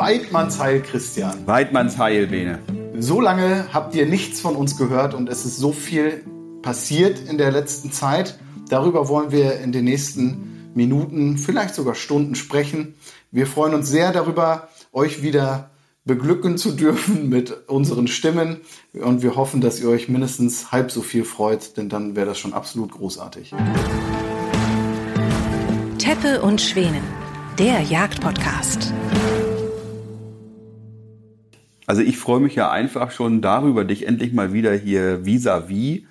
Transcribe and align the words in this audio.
Weidmannsheil, 0.00 0.80
Christian. 0.82 1.46
Weidmannsheil, 1.46 2.26
Bene. 2.26 2.58
So 2.98 3.20
lange 3.20 3.66
habt 3.72 3.94
ihr 3.94 4.06
nichts 4.06 4.40
von 4.40 4.56
uns 4.56 4.76
gehört 4.76 5.14
und 5.14 5.28
es 5.28 5.44
ist 5.44 5.58
so 5.58 5.72
viel 5.72 6.24
passiert 6.62 7.18
in 7.28 7.38
der 7.38 7.50
letzten 7.50 7.92
Zeit. 7.92 8.38
Darüber 8.68 9.08
wollen 9.08 9.32
wir 9.32 9.60
in 9.60 9.72
den 9.72 9.84
nächsten 9.84 10.72
Minuten, 10.74 11.36
vielleicht 11.38 11.74
sogar 11.74 11.94
Stunden 11.94 12.34
sprechen. 12.34 12.94
Wir 13.30 13.46
freuen 13.46 13.74
uns 13.74 13.88
sehr 13.88 14.12
darüber, 14.12 14.68
euch 14.92 15.22
wieder 15.22 15.70
beglücken 16.04 16.56
zu 16.56 16.72
dürfen 16.72 17.28
mit 17.30 17.68
unseren 17.68 18.06
Stimmen 18.06 18.60
und 18.94 19.22
wir 19.22 19.36
hoffen, 19.36 19.60
dass 19.60 19.80
ihr 19.80 19.88
euch 19.88 20.08
mindestens 20.08 20.72
halb 20.72 20.90
so 20.90 21.02
viel 21.02 21.24
freut, 21.24 21.76
denn 21.76 21.88
dann 21.88 22.16
wäre 22.16 22.26
das 22.26 22.38
schon 22.38 22.54
absolut 22.54 22.92
großartig. 22.92 23.52
Teppe 26.20 26.42
und 26.42 26.60
Schwänen, 26.60 27.02
der 27.58 27.80
Jagdpodcast. 27.80 28.92
Also 31.86 32.02
ich 32.02 32.18
freue 32.18 32.40
mich 32.40 32.54
ja 32.54 32.70
einfach 32.70 33.10
schon 33.10 33.40
darüber, 33.40 33.84
dich 33.84 34.06
endlich 34.06 34.32
mal 34.32 34.52
wieder 34.52 34.74
hier 34.74 35.24
vis-à-vis 35.24 36.02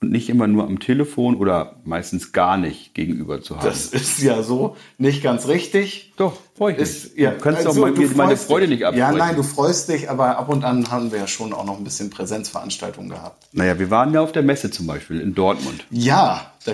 und 0.00 0.10
nicht 0.10 0.30
immer 0.30 0.48
nur 0.48 0.64
am 0.64 0.80
Telefon 0.80 1.36
oder 1.36 1.76
meistens 1.84 2.32
gar 2.32 2.56
nicht 2.56 2.94
gegenüber 2.94 3.40
zu 3.40 3.56
haben. 3.56 3.64
Das 3.64 3.86
ist 3.86 4.20
ja 4.20 4.42
so 4.42 4.76
nicht 4.98 5.22
ganz 5.22 5.46
richtig. 5.46 6.12
Doch, 6.16 6.34
freue 6.56 6.72
ich 6.72 6.78
mich. 6.78 6.88
Ist, 6.88 7.16
ja, 7.16 7.30
du 7.30 7.38
kannst 7.38 7.64
also, 7.64 7.86
doch 7.86 7.96
mal, 7.96 8.06
meine 8.16 8.36
Freude 8.36 8.66
dich. 8.66 8.78
nicht 8.78 8.86
absprechen. 8.86 9.16
Ja, 9.16 9.24
nein, 9.26 9.36
du 9.36 9.44
freust 9.44 9.88
dich, 9.88 10.10
aber 10.10 10.38
ab 10.38 10.48
und 10.48 10.64
an 10.64 10.90
haben 10.90 11.12
wir 11.12 11.20
ja 11.20 11.28
schon 11.28 11.52
auch 11.52 11.64
noch 11.64 11.78
ein 11.78 11.84
bisschen 11.84 12.10
Präsenzveranstaltungen 12.10 13.10
gehabt. 13.10 13.46
Naja, 13.52 13.78
wir 13.78 13.90
waren 13.90 14.12
ja 14.12 14.22
auf 14.22 14.32
der 14.32 14.42
Messe 14.42 14.72
zum 14.72 14.88
Beispiel 14.88 15.20
in 15.20 15.34
Dortmund. 15.34 15.86
Ja, 15.90 16.52
da 16.64 16.72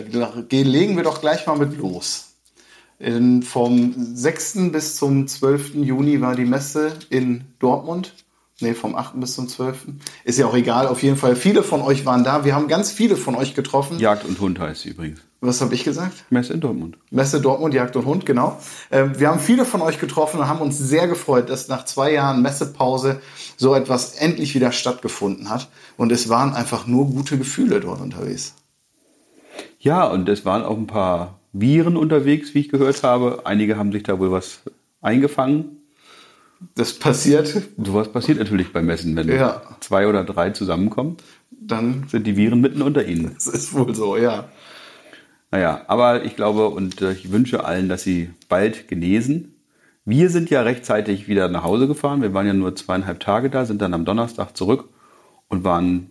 legen 0.51 0.97
wir 0.97 1.05
doch 1.05 1.21
gleich 1.21 1.47
mal 1.47 1.59
mit 1.59 1.77
los. 1.77 2.28
In, 2.99 3.43
vom 3.43 3.95
6. 3.97 4.73
bis 4.73 4.97
zum 4.97 5.29
12. 5.29 5.75
Juni 5.75 6.21
war 6.21 6.35
die 6.35 6.45
Messe 6.45 6.93
in 7.11 7.45
Dortmund. 7.61 8.15
Nee, 8.61 8.75
vom 8.75 8.97
8. 8.97 9.21
bis 9.21 9.35
zum 9.35 9.49
12. 9.49 9.87
Ist 10.25 10.39
ja 10.39 10.47
auch 10.47 10.55
egal, 10.55 10.89
auf 10.89 11.05
jeden 11.05 11.17
Fall. 11.17 11.37
Viele 11.37 11.63
von 11.63 11.81
euch 11.81 12.05
waren 12.07 12.25
da. 12.25 12.45
Wir 12.45 12.57
haben 12.57 12.67
ganz 12.67 12.91
viele 12.91 13.17
von 13.17 13.37
euch 13.37 13.55
getroffen. 13.55 14.01
Jagd 14.01 14.25
und 14.25 14.41
Hund 14.41 14.59
heißt 14.59 14.83
sie 14.83 14.89
übrigens. 14.89 15.21
Was 15.41 15.61
habe 15.61 15.73
ich 15.75 15.85
gesagt? 15.85 16.25
Messe 16.31 16.55
in 16.55 16.61
Dortmund. 16.61 16.99
Messe 17.13 17.41
Dortmund, 17.41 17.73
Jagd 17.73 17.95
und 17.95 18.05
Hund, 18.05 18.27
genau. 18.27 18.59
Ähm, 18.91 19.21
wir 19.21 19.29
haben 19.29 19.39
viele 19.39 19.65
von 19.65 19.81
euch 19.81 20.01
getroffen 20.01 20.41
und 20.41 20.49
haben 20.49 20.61
uns 20.61 20.77
sehr 20.77 21.07
gefreut, 21.07 21.49
dass 21.49 21.69
nach 21.69 21.85
zwei 21.85 22.13
Jahren 22.13 22.43
Messepause 22.43 23.21
so 23.57 23.77
etwas 23.77 24.17
endlich 24.17 24.57
wieder 24.57 24.73
stattgefunden 24.73 25.51
hat. 25.51 25.69
Und 25.97 26.11
es 26.11 26.29
waren 26.29 26.55
einfach 26.55 26.89
nur 26.89 27.07
gute 27.07 27.39
Gefühle 27.39 27.79
dort 27.79 28.01
unterwegs. 28.01 28.55
Ja, 29.79 30.05
und 30.09 30.29
es 30.29 30.45
waren 30.45 30.65
auch 30.65 30.77
ein 30.77 30.89
paar 30.89 31.38
Viren 31.53 31.97
unterwegs, 31.97 32.55
wie 32.55 32.61
ich 32.61 32.69
gehört 32.69 33.03
habe. 33.03 33.43
Einige 33.45 33.77
haben 33.77 33.93
sich 33.93 34.03
da 34.03 34.19
wohl 34.19 34.31
was 34.31 34.63
eingefangen. 35.01 35.79
Das 36.75 36.93
passiert, 36.93 37.63
Sowas 37.77 38.11
passiert 38.11 38.39
natürlich 38.39 38.73
bei 38.73 38.83
Messen, 38.83 39.15
wenn 39.15 39.29
Ja. 39.29 39.63
zwei 39.81 40.09
oder 40.09 40.25
drei 40.25 40.51
zusammenkommen, 40.51 41.17
dann 41.51 42.05
sind 42.09 42.27
die 42.27 42.37
Viren 42.37 42.61
mitten 42.61 42.83
unter 42.83 43.07
ihnen. 43.07 43.33
das 43.35 43.47
ist 43.47 43.75
wohl 43.75 43.95
so, 43.95 44.17
ja. 44.17 44.49
Naja, 45.51 45.83
aber 45.87 46.25
ich 46.25 46.37
glaube 46.37 46.69
und 46.69 47.01
äh, 47.01 47.13
ich 47.13 47.31
wünsche 47.31 47.65
allen, 47.65 47.89
dass 47.89 48.03
sie 48.03 48.31
bald 48.49 48.89
genesen. 48.89 49.55
Wir 50.05 50.31
sind 50.31 50.51
ja 50.51 50.63
rechtzeitig 50.63 51.29
wieder 51.29 51.49
nach 51.49 51.63
Hause 51.63 51.87
gefahren. 51.87 52.23
Wir 52.23 52.35
waren 52.35 52.47
ja 52.47 52.53
nur 52.55 52.75
zweieinhalb 52.75 53.21
Tage 53.21 53.51
da, 53.51 53.65
sind 53.65 53.81
dann 53.81 53.95
am 53.95 54.05
Donnerstag 54.05 54.57
zurück 54.57 54.89
und 55.49 55.65
waren 55.65 56.11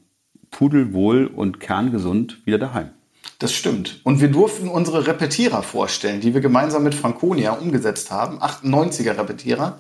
pudelwohl 0.50 1.26
und 1.28 1.60
kerngesund 1.60 2.46
wieder 2.46 2.58
daheim. 2.58 2.90
Das 3.40 3.54
stimmt. 3.54 4.02
Und 4.04 4.20
wir 4.20 4.30
durften 4.30 4.68
unsere 4.68 5.06
Repetierer 5.06 5.62
vorstellen, 5.62 6.22
die 6.22 6.34
wir 6.34 6.42
gemeinsam 6.42 6.84
mit 6.84 6.96
Franconia 6.96 7.52
umgesetzt 7.52 8.10
haben. 8.10 8.40
98er 8.42 9.18
Repetierer. 9.18 9.78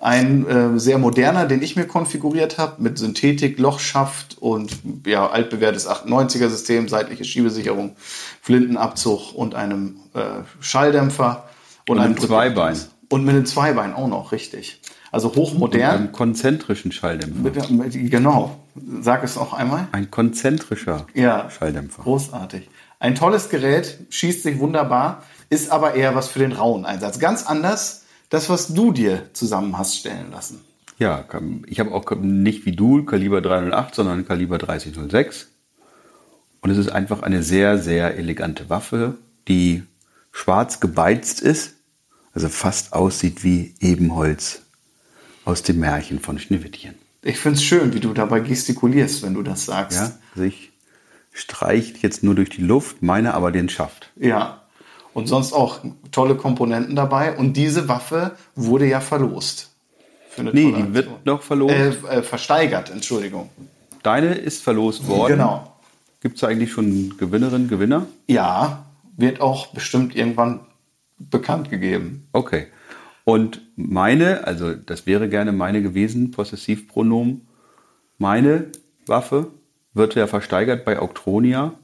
Ein 0.00 0.46
äh, 0.48 0.78
sehr 0.80 0.98
moderner, 0.98 1.46
den 1.46 1.62
ich 1.62 1.76
mir 1.76 1.86
konfiguriert 1.86 2.58
habe, 2.58 2.82
mit 2.82 2.98
Synthetik, 2.98 3.58
Lochschaft 3.58 4.36
und 4.40 4.72
ja, 5.06 5.28
altbewährtes 5.30 5.88
98er 5.88 6.48
System, 6.48 6.88
seitliche 6.88 7.24
Schiebesicherung, 7.24 7.94
Flintenabzug 8.40 9.32
und 9.34 9.54
einem 9.54 9.96
äh, 10.14 10.20
Schalldämpfer. 10.60 11.48
Und 11.88 11.98
einem 11.98 12.14
Drück- 12.14 12.26
Zweibein. 12.26 12.78
Und 13.08 13.24
mit 13.24 13.34
einem 13.34 13.46
Zweibein 13.46 13.94
auch 13.94 14.08
noch, 14.08 14.32
richtig. 14.32 14.80
Also 15.12 15.28
Mit 15.28 15.36
hochmodern. 15.36 15.80
einem 15.82 16.12
konzentrischen 16.12 16.90
Schalldämpfer. 16.90 17.40
Mit, 17.40 17.70
mit, 17.70 18.10
genau. 18.10 18.58
Sag 18.74 19.22
es 19.24 19.36
noch 19.36 19.52
einmal. 19.52 19.88
Ein 19.92 20.10
konzentrischer 20.10 21.06
Ja. 21.14 21.50
Schalldämpfer. 21.50 22.02
Großartig. 22.02 22.68
Ein 22.98 23.14
tolles 23.14 23.48
Gerät, 23.48 23.98
schießt 24.10 24.42
sich 24.42 24.58
wunderbar, 24.58 25.22
ist 25.50 25.70
aber 25.70 25.94
eher 25.94 26.14
was 26.14 26.28
für 26.28 26.38
den 26.38 26.52
rauen 26.52 26.84
Einsatz. 26.86 27.18
Ganz 27.18 27.44
anders 27.44 28.04
das, 28.30 28.48
was 28.48 28.68
du 28.68 28.92
dir 28.92 29.28
zusammen 29.34 29.76
hast 29.76 29.96
stellen 29.96 30.30
lassen. 30.30 30.60
Ja, 30.98 31.24
ich 31.66 31.80
habe 31.80 31.92
auch 31.92 32.10
nicht 32.20 32.64
wie 32.64 32.72
du 32.72 33.04
Kaliber 33.04 33.40
308, 33.42 33.94
sondern 33.94 34.26
Kaliber 34.26 34.58
3006. 34.58 35.48
Und 36.60 36.70
es 36.70 36.78
ist 36.78 36.90
einfach 36.92 37.22
eine 37.22 37.42
sehr, 37.42 37.78
sehr 37.78 38.16
elegante 38.16 38.70
Waffe, 38.70 39.16
die 39.48 39.82
schwarz 40.30 40.78
gebeizt 40.80 41.40
ist, 41.40 41.74
also 42.32 42.48
fast 42.48 42.92
aussieht 42.92 43.42
wie 43.42 43.74
Ebenholz 43.80 44.62
aus 45.44 45.62
dem 45.62 45.80
Märchen 45.80 46.20
von 46.20 46.38
Schneewittchen. 46.38 46.94
Ich 47.22 47.38
finde 47.38 47.58
es 47.58 47.64
schön, 47.64 47.94
wie 47.94 48.00
du 48.00 48.12
dabei 48.12 48.40
gestikulierst, 48.40 49.22
wenn 49.22 49.34
du 49.34 49.42
das 49.42 49.64
sagst. 49.64 49.98
Ja, 49.98 50.12
sich 50.34 50.72
streicht 51.32 52.02
jetzt 52.02 52.22
nur 52.22 52.34
durch 52.34 52.50
die 52.50 52.62
Luft, 52.62 53.02
meine 53.02 53.34
aber 53.34 53.52
den 53.52 53.68
Schaft. 53.68 54.10
ja. 54.16 54.58
Und 55.14 55.26
sonst 55.26 55.52
auch 55.52 55.80
tolle 56.10 56.36
Komponenten 56.36 56.96
dabei. 56.96 57.36
Und 57.36 57.54
diese 57.58 57.86
Waffe 57.86 58.34
wurde 58.54 58.86
ja 58.86 59.02
verlost. 59.02 59.68
Für 60.30 60.42
Nee, 60.42 60.72
die 60.72 60.94
wird 60.94 61.26
noch 61.26 61.42
verlost. 61.42 61.74
Äh, 61.74 61.88
äh, 61.88 62.22
versteigert, 62.22 62.88
Entschuldigung. 62.88 63.50
Deine 64.02 64.32
ist 64.32 64.62
verlost 64.62 65.06
worden. 65.06 65.32
Genau. 65.32 65.76
Gibt 66.22 66.38
es 66.38 66.44
eigentlich 66.44 66.72
schon 66.72 67.18
Gewinnerinnen, 67.18 67.68
Gewinner? 67.68 68.06
Ja, 68.26 68.86
wird 69.18 69.42
auch 69.42 69.66
bestimmt 69.66 70.16
irgendwann 70.16 70.60
bekannt 71.18 71.68
gegeben. 71.68 72.26
Okay. 72.32 72.68
Und 73.24 73.60
meine, 73.76 74.46
also 74.46 74.74
das 74.74 75.06
wäre 75.06 75.28
gerne 75.28 75.52
meine 75.52 75.82
gewesen, 75.82 76.30
Possessivpronomen, 76.30 77.42
meine 78.18 78.66
Waffe 79.06 79.48
wird 79.94 80.14
ja 80.14 80.26
versteigert 80.26 80.84
bei 80.84 80.98
Auctronia. 80.98 81.74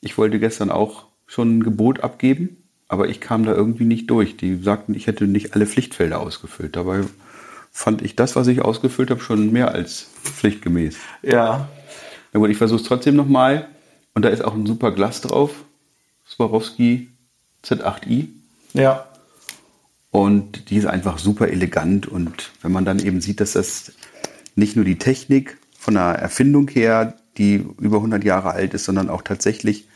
Ich 0.00 0.18
wollte 0.18 0.38
gestern 0.38 0.70
auch 0.70 1.06
schon 1.26 1.58
ein 1.58 1.62
Gebot 1.62 2.00
abgeben, 2.00 2.56
aber 2.88 3.08
ich 3.08 3.20
kam 3.20 3.44
da 3.44 3.52
irgendwie 3.52 3.84
nicht 3.84 4.10
durch. 4.10 4.36
Die 4.36 4.56
sagten, 4.56 4.94
ich 4.94 5.06
hätte 5.06 5.26
nicht 5.26 5.54
alle 5.54 5.66
Pflichtfelder 5.66 6.20
ausgefüllt. 6.20 6.76
Dabei 6.76 7.04
fand 7.70 8.02
ich 8.02 8.16
das, 8.16 8.36
was 8.36 8.48
ich 8.48 8.62
ausgefüllt 8.62 9.10
habe, 9.10 9.20
schon 9.20 9.52
mehr 9.52 9.72
als 9.72 10.08
pflichtgemäß. 10.24 10.96
Ja, 11.22 11.68
Na 12.32 12.40
gut, 12.40 12.50
ich 12.50 12.58
versuche 12.58 12.80
es 12.80 12.86
trotzdem 12.86 13.16
nochmal. 13.16 13.68
Und 14.14 14.24
da 14.24 14.28
ist 14.28 14.44
auch 14.44 14.54
ein 14.54 14.66
super 14.66 14.90
Glas 14.90 15.20
drauf. 15.20 15.64
Swarovski 16.26 17.08
Z8i. 17.64 18.28
ja. 18.74 19.09
Und 20.10 20.70
die 20.70 20.76
ist 20.76 20.86
einfach 20.86 21.18
super 21.18 21.48
elegant. 21.48 22.06
Und 22.06 22.50
wenn 22.62 22.72
man 22.72 22.84
dann 22.84 22.98
eben 22.98 23.20
sieht, 23.20 23.40
dass 23.40 23.52
das 23.52 23.92
nicht 24.56 24.76
nur 24.76 24.84
die 24.84 24.98
Technik 24.98 25.58
von 25.78 25.94
der 25.94 26.16
Erfindung 26.16 26.68
her, 26.68 27.14
die 27.38 27.64
über 27.80 27.96
100 27.96 28.24
Jahre 28.24 28.50
alt 28.50 28.74
ist, 28.74 28.84
sondern 28.84 29.08
auch 29.08 29.22
tatsächlich 29.22 29.86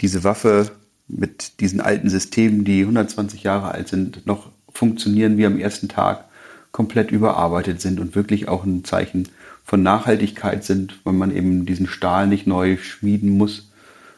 diese 0.00 0.22
Waffe 0.22 0.70
mit 1.08 1.60
diesen 1.60 1.80
alten 1.80 2.10
Systemen, 2.10 2.64
die 2.64 2.82
120 2.82 3.42
Jahre 3.42 3.72
alt 3.72 3.88
sind, 3.88 4.26
noch 4.26 4.50
funktionieren 4.72 5.38
wie 5.38 5.46
am 5.46 5.58
ersten 5.58 5.88
Tag, 5.88 6.26
komplett 6.70 7.10
überarbeitet 7.10 7.80
sind 7.80 7.98
und 7.98 8.14
wirklich 8.14 8.48
auch 8.48 8.64
ein 8.64 8.84
Zeichen 8.84 9.28
von 9.64 9.82
Nachhaltigkeit 9.82 10.62
sind, 10.64 11.00
weil 11.04 11.14
man 11.14 11.34
eben 11.34 11.64
diesen 11.64 11.86
Stahl 11.88 12.26
nicht 12.26 12.46
neu 12.46 12.76
schmieden 12.76 13.30
muss, 13.30 13.70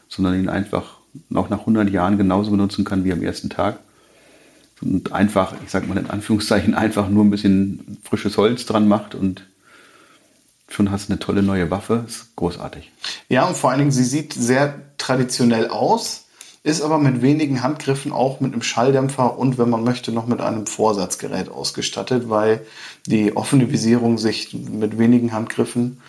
sondern 0.09 0.37
ihn 0.37 0.49
einfach 0.49 0.99
auch 1.33 1.49
nach 1.49 1.61
100 1.61 1.89
Jahren 1.89 2.17
genauso 2.17 2.51
benutzen 2.51 2.83
kann 2.83 3.05
wie 3.05 3.13
am 3.13 3.23
ersten 3.23 3.49
Tag 3.49 3.79
und 4.81 5.11
einfach, 5.11 5.55
ich 5.63 5.71
sag 5.71 5.87
mal 5.87 5.97
in 5.97 6.09
Anführungszeichen, 6.09 6.73
einfach 6.73 7.09
nur 7.09 7.23
ein 7.23 7.29
bisschen 7.29 7.97
frisches 8.03 8.37
Holz 8.37 8.65
dran 8.65 8.87
macht 8.87 9.15
und 9.15 9.47
schon 10.69 10.91
hast 10.91 11.09
eine 11.09 11.19
tolle 11.19 11.43
neue 11.43 11.69
Waffe. 11.69 12.05
Ist 12.07 12.35
großartig. 12.35 12.91
Ja, 13.29 13.45
und 13.45 13.57
vor 13.57 13.69
allen 13.69 13.79
Dingen, 13.79 13.91
sie 13.91 14.03
sieht 14.03 14.33
sehr 14.33 14.79
traditionell 14.97 15.67
aus, 15.67 16.25
ist 16.63 16.81
aber 16.81 16.97
mit 16.99 17.21
wenigen 17.21 17.63
Handgriffen 17.63 18.11
auch 18.11 18.39
mit 18.39 18.53
einem 18.53 18.61
Schalldämpfer 18.61 19.37
und, 19.37 19.57
wenn 19.57 19.69
man 19.69 19.83
möchte, 19.83 20.11
noch 20.11 20.27
mit 20.27 20.41
einem 20.41 20.67
Vorsatzgerät 20.67 21.49
ausgestattet, 21.49 22.29
weil 22.29 22.65
die 23.07 23.35
offene 23.35 23.71
Visierung 23.71 24.17
sich 24.17 24.53
mit 24.53 24.97
wenigen 24.99 25.33
Handgriffen 25.33 26.01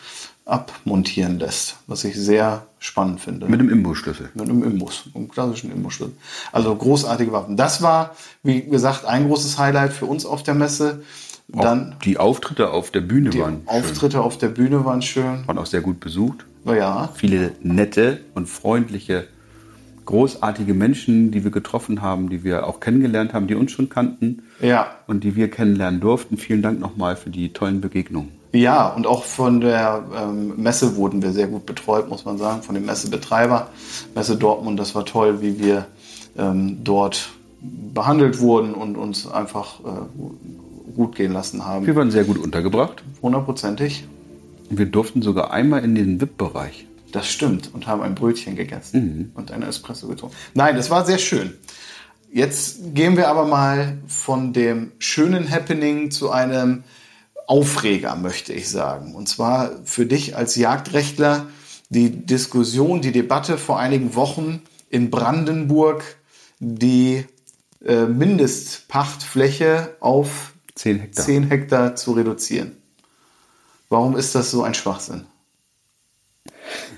abmontieren 0.44 1.38
lässt, 1.38 1.76
was 1.86 2.04
ich 2.04 2.16
sehr 2.16 2.66
spannend 2.82 3.20
finde. 3.20 3.46
Mit 3.48 3.60
dem 3.60 3.68
Imbusschlüssel. 3.70 4.30
Mit 4.34 4.48
einem 4.48 4.62
Imbus, 4.64 5.04
einem 5.14 5.28
klassischen 5.28 5.70
Imbusschlüssel. 5.72 6.14
Also 6.52 6.74
großartige 6.74 7.32
Waffen. 7.32 7.56
Das 7.56 7.80
war, 7.82 8.14
wie 8.42 8.62
gesagt, 8.62 9.04
ein 9.04 9.28
großes 9.28 9.58
Highlight 9.58 9.92
für 9.92 10.06
uns 10.06 10.26
auf 10.26 10.42
der 10.42 10.54
Messe. 10.54 11.02
Dann 11.48 11.94
Auch 11.94 11.98
die 12.00 12.18
Auftritte 12.18 12.70
auf 12.70 12.90
der 12.90 13.00
Bühne 13.02 13.30
die 13.30 13.40
waren 13.40 13.58
schön. 13.58 13.68
Auftritte 13.68 14.20
auf 14.22 14.38
der 14.38 14.48
Bühne 14.48 14.84
waren 14.84 15.02
schön. 15.02 15.46
waren 15.46 15.58
auch 15.58 15.66
sehr 15.66 15.80
gut 15.82 16.00
besucht. 16.00 16.44
Ja, 16.64 17.08
Viele 17.14 17.52
nette 17.62 18.20
und 18.34 18.48
freundliche 18.48 19.26
großartige 20.04 20.74
Menschen, 20.74 21.30
die 21.30 21.44
wir 21.44 21.50
getroffen 21.50 22.02
haben, 22.02 22.28
die 22.30 22.42
wir 22.42 22.66
auch 22.66 22.80
kennengelernt 22.80 23.32
haben, 23.34 23.46
die 23.46 23.54
uns 23.54 23.70
schon 23.72 23.88
kannten 23.88 24.42
Ja. 24.60 24.96
und 25.06 25.22
die 25.24 25.36
wir 25.36 25.48
kennenlernen 25.50 26.00
durften. 26.00 26.36
Vielen 26.38 26.62
Dank 26.62 26.80
nochmal 26.80 27.16
für 27.16 27.30
die 27.30 27.52
tollen 27.52 27.80
Begegnungen. 27.80 28.30
Ja, 28.52 28.88
und 28.88 29.06
auch 29.06 29.24
von 29.24 29.60
der 29.60 30.04
ähm, 30.14 30.54
Messe 30.56 30.96
wurden 30.96 31.22
wir 31.22 31.32
sehr 31.32 31.46
gut 31.46 31.64
betreut, 31.64 32.08
muss 32.08 32.26
man 32.26 32.36
sagen, 32.36 32.62
von 32.62 32.74
dem 32.74 32.84
Messebetreiber. 32.84 33.68
Messe 34.14 34.36
Dortmund, 34.36 34.78
das 34.78 34.94
war 34.94 35.06
toll, 35.06 35.40
wie 35.40 35.58
wir 35.58 35.86
ähm, 36.36 36.84
dort 36.84 37.30
behandelt 37.94 38.40
wurden 38.40 38.74
und 38.74 38.96
uns 38.96 39.26
einfach 39.26 39.80
äh, 39.80 40.92
gut 40.94 41.14
gehen 41.14 41.32
lassen 41.32 41.64
haben. 41.64 41.86
Wir 41.86 41.96
waren 41.96 42.10
sehr 42.10 42.24
gut 42.24 42.38
untergebracht 42.38 43.02
Hundertprozentig. 43.22 44.06
und 44.68 44.78
wir 44.78 44.86
durften 44.86 45.22
sogar 45.22 45.50
einmal 45.50 45.82
in 45.82 45.94
den 45.94 46.20
VIP-Bereich. 46.20 46.86
Das 47.12 47.28
stimmt. 47.28 47.70
Und 47.72 47.86
haben 47.86 48.02
ein 48.02 48.14
Brötchen 48.14 48.56
gegessen 48.56 49.32
und 49.34 49.50
einen 49.50 49.64
Espresso 49.64 50.08
getrunken. 50.08 50.34
Nein, 50.54 50.76
das 50.76 50.90
war 50.90 51.04
sehr 51.04 51.18
schön. 51.18 51.54
Jetzt 52.32 52.94
gehen 52.94 53.16
wir 53.16 53.28
aber 53.28 53.46
mal 53.46 53.98
von 54.06 54.54
dem 54.54 54.92
schönen 54.98 55.50
Happening 55.50 56.10
zu 56.10 56.30
einem 56.30 56.82
Aufreger, 57.52 58.16
möchte 58.16 58.54
ich 58.54 58.70
sagen. 58.70 59.14
Und 59.14 59.28
zwar 59.28 59.72
für 59.84 60.06
dich 60.06 60.36
als 60.36 60.56
Jagdrechtler 60.56 61.48
die 61.90 62.24
Diskussion, 62.24 63.02
die 63.02 63.12
Debatte 63.12 63.58
vor 63.58 63.78
einigen 63.78 64.14
Wochen 64.14 64.62
in 64.88 65.10
Brandenburg, 65.10 66.02
die 66.60 67.26
äh, 67.84 68.06
Mindestpachtfläche 68.06 69.96
auf 70.00 70.54
10 70.76 71.00
Hektar. 71.00 71.24
10 71.26 71.48
Hektar 71.50 71.94
zu 71.94 72.12
reduzieren. 72.12 72.72
Warum 73.90 74.16
ist 74.16 74.34
das 74.34 74.50
so 74.50 74.62
ein 74.62 74.72
Schwachsinn? 74.72 75.26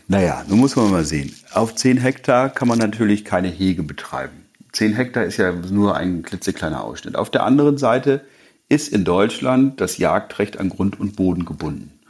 Naja, 0.07 0.45
nun 0.47 0.61
muss 0.61 0.77
man 0.77 0.89
mal 0.89 1.05
sehen. 1.05 1.35
Auf 1.53 1.75
10 1.75 1.97
Hektar 1.97 2.49
kann 2.49 2.69
man 2.69 2.79
natürlich 2.79 3.25
keine 3.25 3.49
Hege 3.49 3.83
betreiben. 3.83 4.47
10 4.71 4.93
Hektar 4.93 5.25
ist 5.25 5.37
ja 5.39 5.51
nur 5.51 5.97
ein 5.97 6.23
klitzekleiner 6.23 6.85
Ausschnitt. 6.85 7.17
Auf 7.17 7.31
der 7.31 7.43
anderen 7.43 7.77
Seite 7.77 8.25
ist 8.69 8.89
in 8.89 9.05
Deutschland 9.05 9.81
das 9.81 9.99
Jagdrecht 9.99 10.59
an 10.59 10.71
Grund 10.71 10.99
und 10.99 11.15
Boden 11.17 11.45
gebunden. 11.45 12.01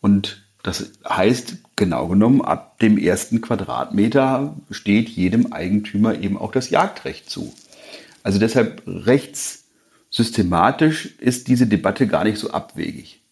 Und 0.00 0.42
das 0.62 0.92
heißt, 1.08 1.56
genau 1.76 2.08
genommen, 2.08 2.42
ab 2.42 2.78
dem 2.78 2.98
ersten 2.98 3.40
Quadratmeter 3.40 4.56
steht 4.70 5.08
jedem 5.08 5.52
Eigentümer 5.52 6.18
eben 6.18 6.36
auch 6.36 6.50
das 6.52 6.70
Jagdrecht 6.70 7.30
zu. 7.30 7.54
Also 8.22 8.38
deshalb 8.38 8.82
rechtssystematisch 8.86 11.06
ist 11.18 11.48
diese 11.48 11.66
Debatte 11.66 12.06
gar 12.06 12.24
nicht 12.24 12.38
so 12.38 12.50
abwegig. 12.50 13.22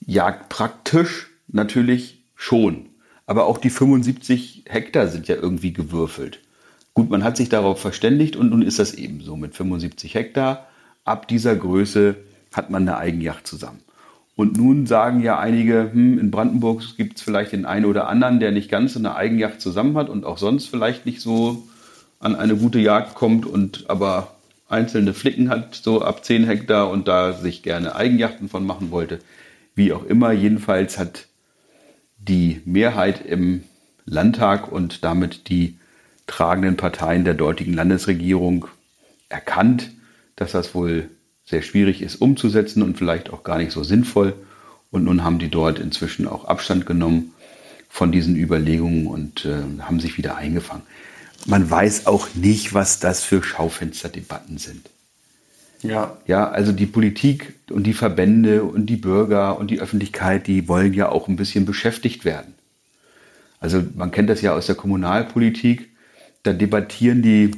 Jagdpraktisch 0.00 1.28
natürlich 1.48 2.24
schon. 2.34 2.88
Aber 3.26 3.46
auch 3.46 3.58
die 3.58 3.70
75 3.70 4.64
Hektar 4.66 5.08
sind 5.08 5.28
ja 5.28 5.36
irgendwie 5.36 5.72
gewürfelt. 5.72 6.40
Gut, 6.94 7.08
man 7.08 7.24
hat 7.24 7.36
sich 7.36 7.48
darauf 7.48 7.80
verständigt 7.80 8.36
und 8.36 8.50
nun 8.50 8.62
ist 8.62 8.78
das 8.78 8.94
eben 8.94 9.20
so. 9.20 9.36
Mit 9.36 9.54
75 9.54 10.14
Hektar, 10.14 10.66
ab 11.04 11.28
dieser 11.28 11.56
Größe 11.56 12.16
hat 12.52 12.70
man 12.70 12.82
eine 12.82 12.98
Eigenjacht 12.98 13.46
zusammen. 13.46 13.80
Und 14.34 14.56
nun 14.56 14.86
sagen 14.86 15.22
ja 15.22 15.38
einige, 15.38 15.90
hm, 15.92 16.18
in 16.18 16.30
Brandenburg 16.30 16.82
gibt 16.96 17.18
es 17.18 17.22
vielleicht 17.22 17.52
den 17.52 17.66
einen 17.66 17.84
oder 17.84 18.08
anderen, 18.08 18.40
der 18.40 18.50
nicht 18.50 18.70
ganz 18.70 18.94
so 18.94 18.98
eine 18.98 19.14
Eigenjacht 19.14 19.60
zusammen 19.60 19.96
hat 19.96 20.08
und 20.08 20.24
auch 20.24 20.38
sonst 20.38 20.66
vielleicht 20.66 21.04
nicht 21.04 21.20
so 21.20 21.66
an 22.18 22.34
eine 22.34 22.56
gute 22.56 22.78
Jagd 22.78 23.14
kommt 23.14 23.44
und 23.46 23.90
aber 23.90 24.34
einzelne 24.68 25.12
Flicken 25.12 25.50
hat, 25.50 25.74
so 25.74 26.02
ab 26.02 26.24
10 26.24 26.44
Hektar 26.44 26.88
und 26.90 27.08
da 27.08 27.34
sich 27.34 27.62
gerne 27.62 27.94
Eigenjachten 27.94 28.48
von 28.48 28.64
machen 28.64 28.90
wollte. 28.90 29.18
Wie 29.74 29.92
auch 29.92 30.04
immer, 30.04 30.32
jedenfalls 30.32 30.98
hat 30.98 31.26
die 32.18 32.62
Mehrheit 32.64 33.24
im 33.24 33.64
Landtag 34.06 34.70
und 34.70 35.04
damit 35.04 35.48
die 35.48 35.76
tragenden 36.26 36.76
Parteien 36.76 37.24
der 37.24 37.34
dortigen 37.34 37.74
Landesregierung 37.74 38.66
erkannt, 39.28 39.90
dass 40.36 40.52
das 40.52 40.74
wohl 40.74 41.08
sehr 41.44 41.62
schwierig 41.62 42.02
ist 42.02 42.16
umzusetzen 42.16 42.82
und 42.82 42.96
vielleicht 42.96 43.30
auch 43.30 43.42
gar 43.44 43.58
nicht 43.58 43.72
so 43.72 43.82
sinnvoll. 43.82 44.34
Und 44.90 45.04
nun 45.04 45.24
haben 45.24 45.38
die 45.38 45.48
dort 45.48 45.78
inzwischen 45.78 46.28
auch 46.28 46.44
Abstand 46.44 46.86
genommen 46.86 47.32
von 47.88 48.12
diesen 48.12 48.36
Überlegungen 48.36 49.06
und 49.06 49.44
äh, 49.44 49.82
haben 49.82 50.00
sich 50.00 50.18
wieder 50.18 50.36
eingefangen. 50.36 50.82
Man 51.46 51.68
weiß 51.68 52.06
auch 52.06 52.28
nicht, 52.34 52.72
was 52.72 53.00
das 53.00 53.22
für 53.22 53.42
Schaufensterdebatten 53.42 54.58
sind. 54.58 54.88
Ja, 55.82 56.16
Ja, 56.26 56.48
also 56.48 56.72
die 56.72 56.86
Politik 56.86 57.54
und 57.70 57.84
die 57.84 57.92
Verbände 57.92 58.62
und 58.62 58.86
die 58.86 58.96
Bürger 58.96 59.58
und 59.58 59.70
die 59.70 59.80
Öffentlichkeit, 59.80 60.46
die 60.46 60.68
wollen 60.68 60.94
ja 60.94 61.08
auch 61.08 61.26
ein 61.26 61.36
bisschen 61.36 61.64
beschäftigt 61.64 62.24
werden. 62.24 62.54
Also 63.58 63.82
man 63.94 64.10
kennt 64.10 64.30
das 64.30 64.42
ja 64.42 64.54
aus 64.54 64.66
der 64.66 64.74
Kommunalpolitik, 64.74 65.90
da 66.44 66.52
debattieren 66.52 67.22
die 67.22 67.50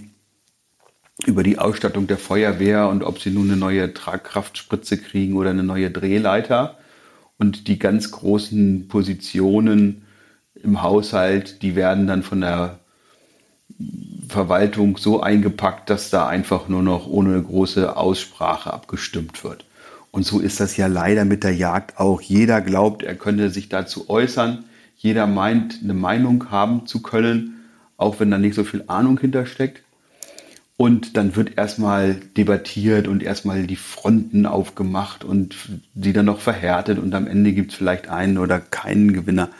über 1.26 1.42
die 1.42 1.58
Ausstattung 1.58 2.06
der 2.06 2.18
Feuerwehr 2.18 2.88
und 2.88 3.04
ob 3.04 3.20
sie 3.20 3.30
nun 3.30 3.48
eine 3.48 3.56
neue 3.56 3.94
Tragkraftspritze 3.94 4.98
kriegen 4.98 5.36
oder 5.36 5.50
eine 5.50 5.62
neue 5.62 5.90
Drehleiter. 5.90 6.78
Und 7.38 7.68
die 7.68 7.78
ganz 7.78 8.10
großen 8.10 8.88
Positionen 8.88 10.02
im 10.54 10.82
Haushalt, 10.82 11.62
die 11.62 11.76
werden 11.76 12.06
dann 12.06 12.22
von 12.22 12.40
der 12.40 12.80
Verwaltung 14.28 14.96
so 14.96 15.20
eingepackt, 15.20 15.90
dass 15.90 16.10
da 16.10 16.26
einfach 16.26 16.68
nur 16.68 16.82
noch 16.82 17.06
ohne 17.06 17.40
große 17.40 17.96
Aussprache 17.96 18.72
abgestimmt 18.72 19.44
wird. 19.44 19.64
Und 20.10 20.24
so 20.24 20.40
ist 20.40 20.60
das 20.60 20.76
ja 20.76 20.86
leider 20.86 21.24
mit 21.24 21.44
der 21.44 21.54
Jagd 21.54 21.98
auch. 21.98 22.20
Jeder 22.20 22.60
glaubt, 22.60 23.02
er 23.02 23.16
könnte 23.16 23.50
sich 23.50 23.68
dazu 23.68 24.08
äußern. 24.08 24.64
Jeder 24.96 25.26
meint, 25.26 25.80
eine 25.82 25.94
Meinung 25.94 26.50
haben 26.50 26.86
zu 26.86 27.02
können, 27.02 27.64
auch 27.96 28.20
wenn 28.20 28.30
da 28.30 28.38
nicht 28.38 28.54
so 28.54 28.64
viel 28.64 28.84
Ahnung 28.86 29.18
hintersteckt. 29.18 29.82
Und 30.76 31.16
dann 31.16 31.36
wird 31.36 31.56
erstmal 31.56 32.14
debattiert 32.14 33.06
und 33.06 33.22
erstmal 33.22 33.66
die 33.66 33.76
Fronten 33.76 34.44
aufgemacht 34.44 35.22
und 35.22 35.54
die 35.94 36.12
dann 36.12 36.26
noch 36.26 36.40
verhärtet 36.40 36.98
und 36.98 37.14
am 37.14 37.28
Ende 37.28 37.52
gibt 37.52 37.70
es 37.70 37.78
vielleicht 37.78 38.08
einen 38.08 38.38
oder 38.38 38.58
keinen 38.58 39.12
Gewinner. 39.12 39.50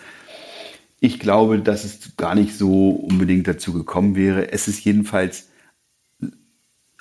Ich 0.99 1.21
glaube, 1.21 1.61
dass 1.61 1.85
es 1.85 2.17
gar 2.17 2.35
nicht 2.35 2.57
so 2.57 2.91
unbedingt 2.91 3.47
dazu 3.47 3.73
gekommen 3.73 4.17
wäre. 4.17 4.51
Es 4.51 4.67
ist 4.67 4.85
jedenfalls 4.85 5.51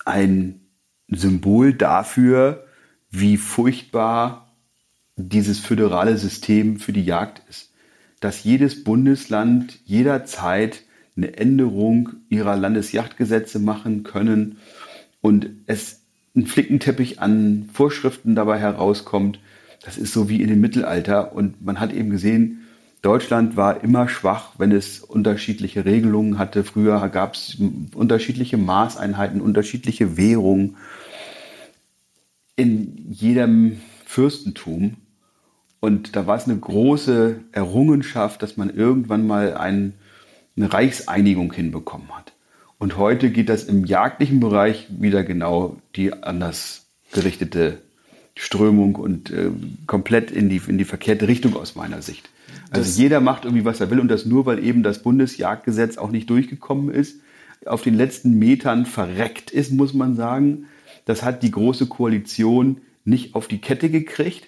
ein 0.05 0.59
Symbol 1.07 1.73
dafür, 1.73 2.67
wie 3.09 3.37
furchtbar 3.37 4.53
dieses 5.15 5.59
föderale 5.59 6.17
System 6.17 6.79
für 6.79 6.93
die 6.93 7.05
Jagd 7.05 7.41
ist. 7.49 7.71
Dass 8.19 8.43
jedes 8.43 8.83
Bundesland 8.83 9.79
jederzeit 9.85 10.83
eine 11.15 11.37
Änderung 11.37 12.09
ihrer 12.29 12.55
Landesjachtgesetze 12.55 13.59
machen 13.59 14.03
können 14.03 14.57
und 15.21 15.49
es 15.67 16.01
ein 16.35 16.47
Flickenteppich 16.47 17.19
an 17.19 17.69
Vorschriften 17.71 18.35
dabei 18.35 18.59
herauskommt. 18.59 19.39
Das 19.83 19.97
ist 19.97 20.13
so 20.13 20.29
wie 20.29 20.41
in 20.41 20.47
dem 20.47 20.61
Mittelalter 20.61 21.33
und 21.33 21.63
man 21.63 21.79
hat 21.79 21.93
eben 21.93 22.09
gesehen, 22.09 22.63
Deutschland 23.03 23.57
war 23.57 23.83
immer 23.83 24.07
schwach, 24.07 24.53
wenn 24.57 24.71
es 24.71 25.01
unterschiedliche 25.01 25.83
Regelungen 25.83 26.37
hatte. 26.37 26.63
Früher 26.63 27.09
gab 27.09 27.33
es 27.33 27.57
unterschiedliche 27.93 28.55
Maßeinheiten, 28.55 29.41
unterschiedliche 29.41 30.15
Währungen 30.15 30.77
in 32.55 33.11
jedem 33.11 33.81
Fürstentum. 34.05 34.95
Und 35.81 36.15
da 36.15 36.27
war 36.27 36.37
es 36.37 36.45
eine 36.45 36.57
große 36.57 37.41
Errungenschaft, 37.51 38.41
dass 38.41 38.55
man 38.55 38.69
irgendwann 38.69 39.27
mal 39.27 39.57
ein, 39.57 39.95
eine 40.55 40.71
Reichseinigung 40.71 41.51
hinbekommen 41.53 42.09
hat. 42.15 42.33
Und 42.77 42.97
heute 42.97 43.29
geht 43.29 43.49
das 43.49 43.63
im 43.63 43.85
jagdlichen 43.85 44.39
Bereich 44.39 44.87
wieder 44.89 45.23
genau 45.23 45.77
die 45.95 46.11
anders 46.13 46.85
gerichtete 47.11 47.79
Strömung 48.35 48.95
und 48.95 49.29
äh, 49.31 49.51
komplett 49.87 50.31
in 50.31 50.49
die, 50.49 50.61
in 50.67 50.77
die 50.77 50.85
verkehrte 50.85 51.27
Richtung 51.27 51.55
aus 51.55 51.75
meiner 51.75 52.01
Sicht. 52.01 52.29
Also 52.71 52.89
Das- 52.89 52.97
jeder 52.97 53.21
macht 53.21 53.45
irgendwie, 53.45 53.65
was 53.65 53.79
er 53.79 53.89
will 53.89 53.99
und 53.99 54.07
das 54.09 54.25
nur, 54.25 54.45
weil 54.45 54.63
eben 54.63 54.83
das 54.83 55.01
Bundesjagdgesetz 55.03 55.97
auch 55.97 56.11
nicht 56.11 56.29
durchgekommen 56.29 56.93
ist, 56.93 57.19
auf 57.65 57.81
den 57.83 57.93
letzten 57.93 58.37
Metern 58.39 58.85
verreckt 58.85 59.51
ist, 59.51 59.71
muss 59.71 59.93
man 59.93 60.15
sagen. 60.15 60.65
Das 61.05 61.23
hat 61.23 61.43
die 61.43 61.51
Große 61.51 61.85
Koalition 61.87 62.81
nicht 63.05 63.35
auf 63.35 63.47
die 63.47 63.59
Kette 63.61 63.89
gekriegt. 63.89 64.47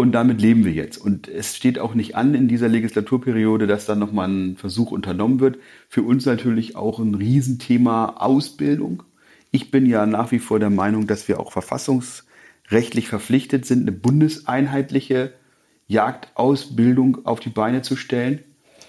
Und 0.00 0.12
damit 0.12 0.40
leben 0.40 0.64
wir 0.64 0.72
jetzt. 0.72 0.96
Und 0.96 1.28
es 1.28 1.54
steht 1.54 1.78
auch 1.78 1.92
nicht 1.92 2.16
an 2.16 2.34
in 2.34 2.48
dieser 2.48 2.68
Legislaturperiode, 2.68 3.66
dass 3.66 3.84
da 3.84 3.94
nochmal 3.94 4.30
ein 4.30 4.56
Versuch 4.56 4.92
unternommen 4.92 5.40
wird. 5.40 5.58
Für 5.90 6.02
uns 6.02 6.24
natürlich 6.24 6.74
auch 6.74 7.00
ein 7.00 7.14
Riesenthema 7.14 8.14
Ausbildung. 8.16 9.02
Ich 9.50 9.70
bin 9.70 9.84
ja 9.84 10.06
nach 10.06 10.32
wie 10.32 10.38
vor 10.38 10.58
der 10.58 10.70
Meinung, 10.70 11.06
dass 11.06 11.28
wir 11.28 11.38
auch 11.38 11.52
verfassungsrechtlich 11.52 13.08
verpflichtet 13.08 13.66
sind, 13.66 13.82
eine 13.82 13.92
bundeseinheitliche 13.92 15.34
Jagdausbildung 15.86 17.26
auf 17.26 17.40
die 17.40 17.50
Beine 17.50 17.82
zu 17.82 17.94
stellen. 17.94 18.40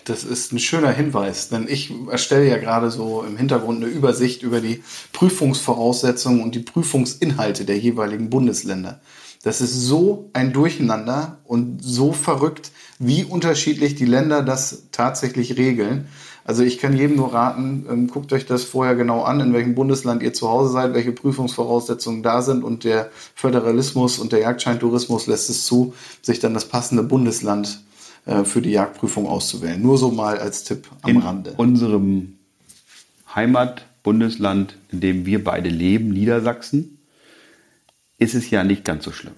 Das 0.05 0.23
ist 0.23 0.53
ein 0.53 0.59
schöner 0.59 0.93
Hinweis, 0.93 1.49
denn 1.49 1.67
ich 1.67 1.93
erstelle 2.09 2.47
ja 2.47 2.57
gerade 2.57 2.89
so 2.89 3.21
im 3.23 3.35
Hintergrund 3.35 3.83
eine 3.83 3.91
Übersicht 3.91 4.43
über 4.43 4.61
die 4.61 4.81
Prüfungsvoraussetzungen 5.11 6.41
und 6.41 6.55
die 6.55 6.59
Prüfungsinhalte 6.59 7.65
der 7.65 7.77
jeweiligen 7.77 8.29
Bundesländer. 8.29 9.01
Das 9.43 9.59
ist 9.59 9.73
so 9.73 10.29
ein 10.33 10.53
Durcheinander 10.53 11.39
und 11.45 11.83
so 11.83 12.13
verrückt, 12.13 12.71
wie 12.99 13.23
unterschiedlich 13.23 13.95
die 13.95 14.05
Länder 14.05 14.43
das 14.43 14.83
tatsächlich 14.91 15.57
regeln. 15.57 16.07
Also 16.43 16.63
ich 16.63 16.79
kann 16.79 16.95
jedem 16.95 17.17
nur 17.17 17.33
raten, 17.33 17.85
ähm, 17.89 18.07
guckt 18.07 18.33
euch 18.33 18.45
das 18.45 18.63
vorher 18.63 18.95
genau 18.95 19.23
an, 19.23 19.39
in 19.39 19.53
welchem 19.53 19.75
Bundesland 19.75 20.23
ihr 20.23 20.33
zu 20.33 20.49
Hause 20.49 20.71
seid, 20.71 20.93
welche 20.93 21.11
Prüfungsvoraussetzungen 21.11 22.23
da 22.23 22.41
sind 22.41 22.63
und 22.63 22.83
der 22.83 23.09
Föderalismus 23.35 24.19
und 24.19 24.31
der 24.31 24.39
Jagdscheintourismus 24.39 25.27
lässt 25.27 25.49
es 25.49 25.65
zu, 25.65 25.93
sich 26.21 26.39
dann 26.39 26.53
das 26.53 26.65
passende 26.65 27.03
Bundesland 27.03 27.81
äh, 28.25 28.43
für 28.43 28.61
die 28.61 28.71
Jagdprüfung 28.71 29.27
auszuwählen. 29.27 29.81
Nur 29.81 29.97
so 29.97 30.11
mal 30.11 30.39
als 30.39 30.63
Tipp 30.63 30.87
am 31.03 31.11
In 31.11 31.17
Rande. 31.21 31.53
unserem 31.57 32.37
Heimatbundesland, 33.33 34.77
in 34.91 34.99
dem 34.99 35.25
wir 35.25 35.43
beide 35.43 35.69
leben, 35.69 36.09
Niedersachsen, 36.09 36.97
ist 38.21 38.35
es 38.35 38.51
ja 38.51 38.63
nicht 38.63 38.85
ganz 38.85 39.03
so 39.03 39.11
schlimm. 39.11 39.33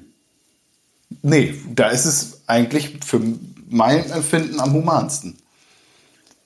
Nee, 1.21 1.55
da 1.73 1.87
ist 1.87 2.05
es 2.05 2.41
eigentlich 2.47 2.99
für 3.05 3.21
mein 3.69 4.09
Empfinden 4.11 4.59
am 4.59 4.73
humansten. 4.73 5.37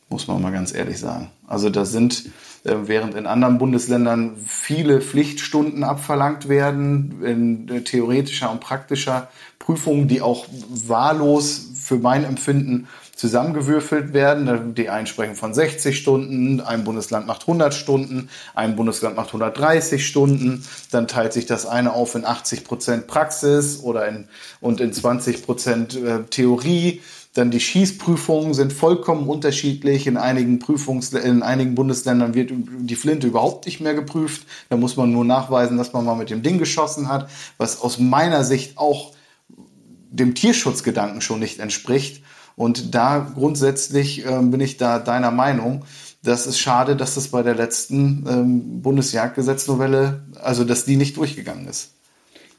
Muss 0.09 0.27
man 0.27 0.41
mal 0.41 0.51
ganz 0.51 0.73
ehrlich 0.73 0.99
sagen. 0.99 1.31
Also 1.47 1.71
da 1.71 1.83
sind, 1.83 2.25
äh, 2.63 2.75
während 2.83 3.15
in 3.15 3.25
anderen 3.25 3.57
Bundesländern 3.57 4.37
viele 4.45 5.01
Pflichtstunden 5.01 5.83
abverlangt 5.83 6.47
werden, 6.47 7.23
in 7.23 7.69
äh, 7.69 7.81
theoretischer 7.81 8.51
und 8.51 8.59
praktischer 8.59 9.29
Prüfungen, 9.57 10.07
die 10.07 10.21
auch 10.21 10.45
wahllos 10.69 11.71
für 11.81 11.97
mein 11.97 12.23
Empfinden 12.23 12.87
zusammengewürfelt 13.17 14.13
werden. 14.13 14.75
Die 14.75 14.89
einen 14.89 15.07
sprechen 15.07 15.35
von 15.35 15.53
60 15.53 15.97
Stunden, 15.97 16.61
ein 16.61 16.83
Bundesland 16.83 17.25
macht 17.27 17.41
100 17.41 17.73
Stunden, 17.73 18.29
ein 18.53 18.75
Bundesland 18.75 19.15
macht 19.15 19.29
130 19.29 20.05
Stunden. 20.05 20.63
Dann 20.91 21.07
teilt 21.07 21.33
sich 21.33 21.47
das 21.47 21.65
eine 21.65 21.93
auf 21.93 22.15
in 22.15 22.25
80 22.25 22.63
Prozent 22.63 23.07
Praxis 23.07 23.81
oder 23.81 24.07
in, 24.07 24.27
und 24.61 24.79
in 24.79 24.93
20 24.93 25.43
Prozent 25.43 25.95
äh, 25.95 26.23
Theorie. 26.29 27.01
Dann 27.33 27.51
die 27.51 27.59
Schießprüfungen 27.59 28.53
sind 28.53 28.71
vollkommen 28.71 29.27
unterschiedlich. 29.27 30.05
In 30.07 30.17
einigen 30.17 30.59
Prüfungs 30.59 31.11
in 31.13 31.43
einigen 31.43 31.75
Bundesländern 31.75 32.35
wird 32.35 32.51
die 32.51 32.95
Flinte 32.95 33.27
überhaupt 33.27 33.65
nicht 33.65 33.79
mehr 33.79 33.95
geprüft. 33.95 34.45
Da 34.69 34.77
muss 34.77 34.95
man 34.95 35.11
nur 35.11 35.25
nachweisen, 35.25 35.77
dass 35.77 35.93
man 35.93 36.05
mal 36.05 36.15
mit 36.15 36.29
dem 36.29 36.43
Ding 36.43 36.59
geschossen 36.59 37.09
hat, 37.09 37.29
was 37.57 37.81
aus 37.81 37.97
meiner 37.97 38.43
Sicht 38.43 38.77
auch 38.77 39.13
dem 40.09 40.35
Tierschutzgedanken 40.35 41.21
schon 41.21 41.39
nicht 41.39 41.59
entspricht. 41.59 42.23
Und 42.57 42.95
da 42.95 43.31
grundsätzlich 43.35 44.25
äh, 44.25 44.41
bin 44.41 44.59
ich 44.59 44.77
da 44.77 44.97
deiner 44.97 45.29
Meinung. 45.29 45.85
Das 46.23 46.47
ist 46.47 46.57
schade, 46.59 46.95
dass 46.95 47.13
das 47.13 47.27
bei 47.27 47.43
der 47.43 47.53
letzten 47.53 48.25
ähm, 48.27 48.81
Bundesjagdgesetznovelle, 48.81 50.25
also 50.41 50.63
dass 50.63 50.83
die 50.83 50.95
nicht 50.95 51.17
durchgegangen 51.17 51.67
ist. 51.67 51.93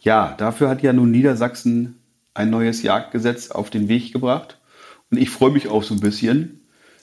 Ja, 0.00 0.34
dafür 0.38 0.68
hat 0.68 0.82
ja 0.82 0.92
nun 0.92 1.10
Niedersachsen 1.10 1.98
ein 2.32 2.48
neues 2.48 2.82
Jagdgesetz 2.82 3.50
auf 3.50 3.70
den 3.70 3.88
Weg 3.88 4.12
gebracht. 4.12 4.58
Und 5.10 5.18
ich 5.18 5.30
freue 5.30 5.50
mich 5.50 5.66
auch 5.66 5.82
so 5.82 5.94
ein 5.94 6.00
bisschen, 6.00 6.60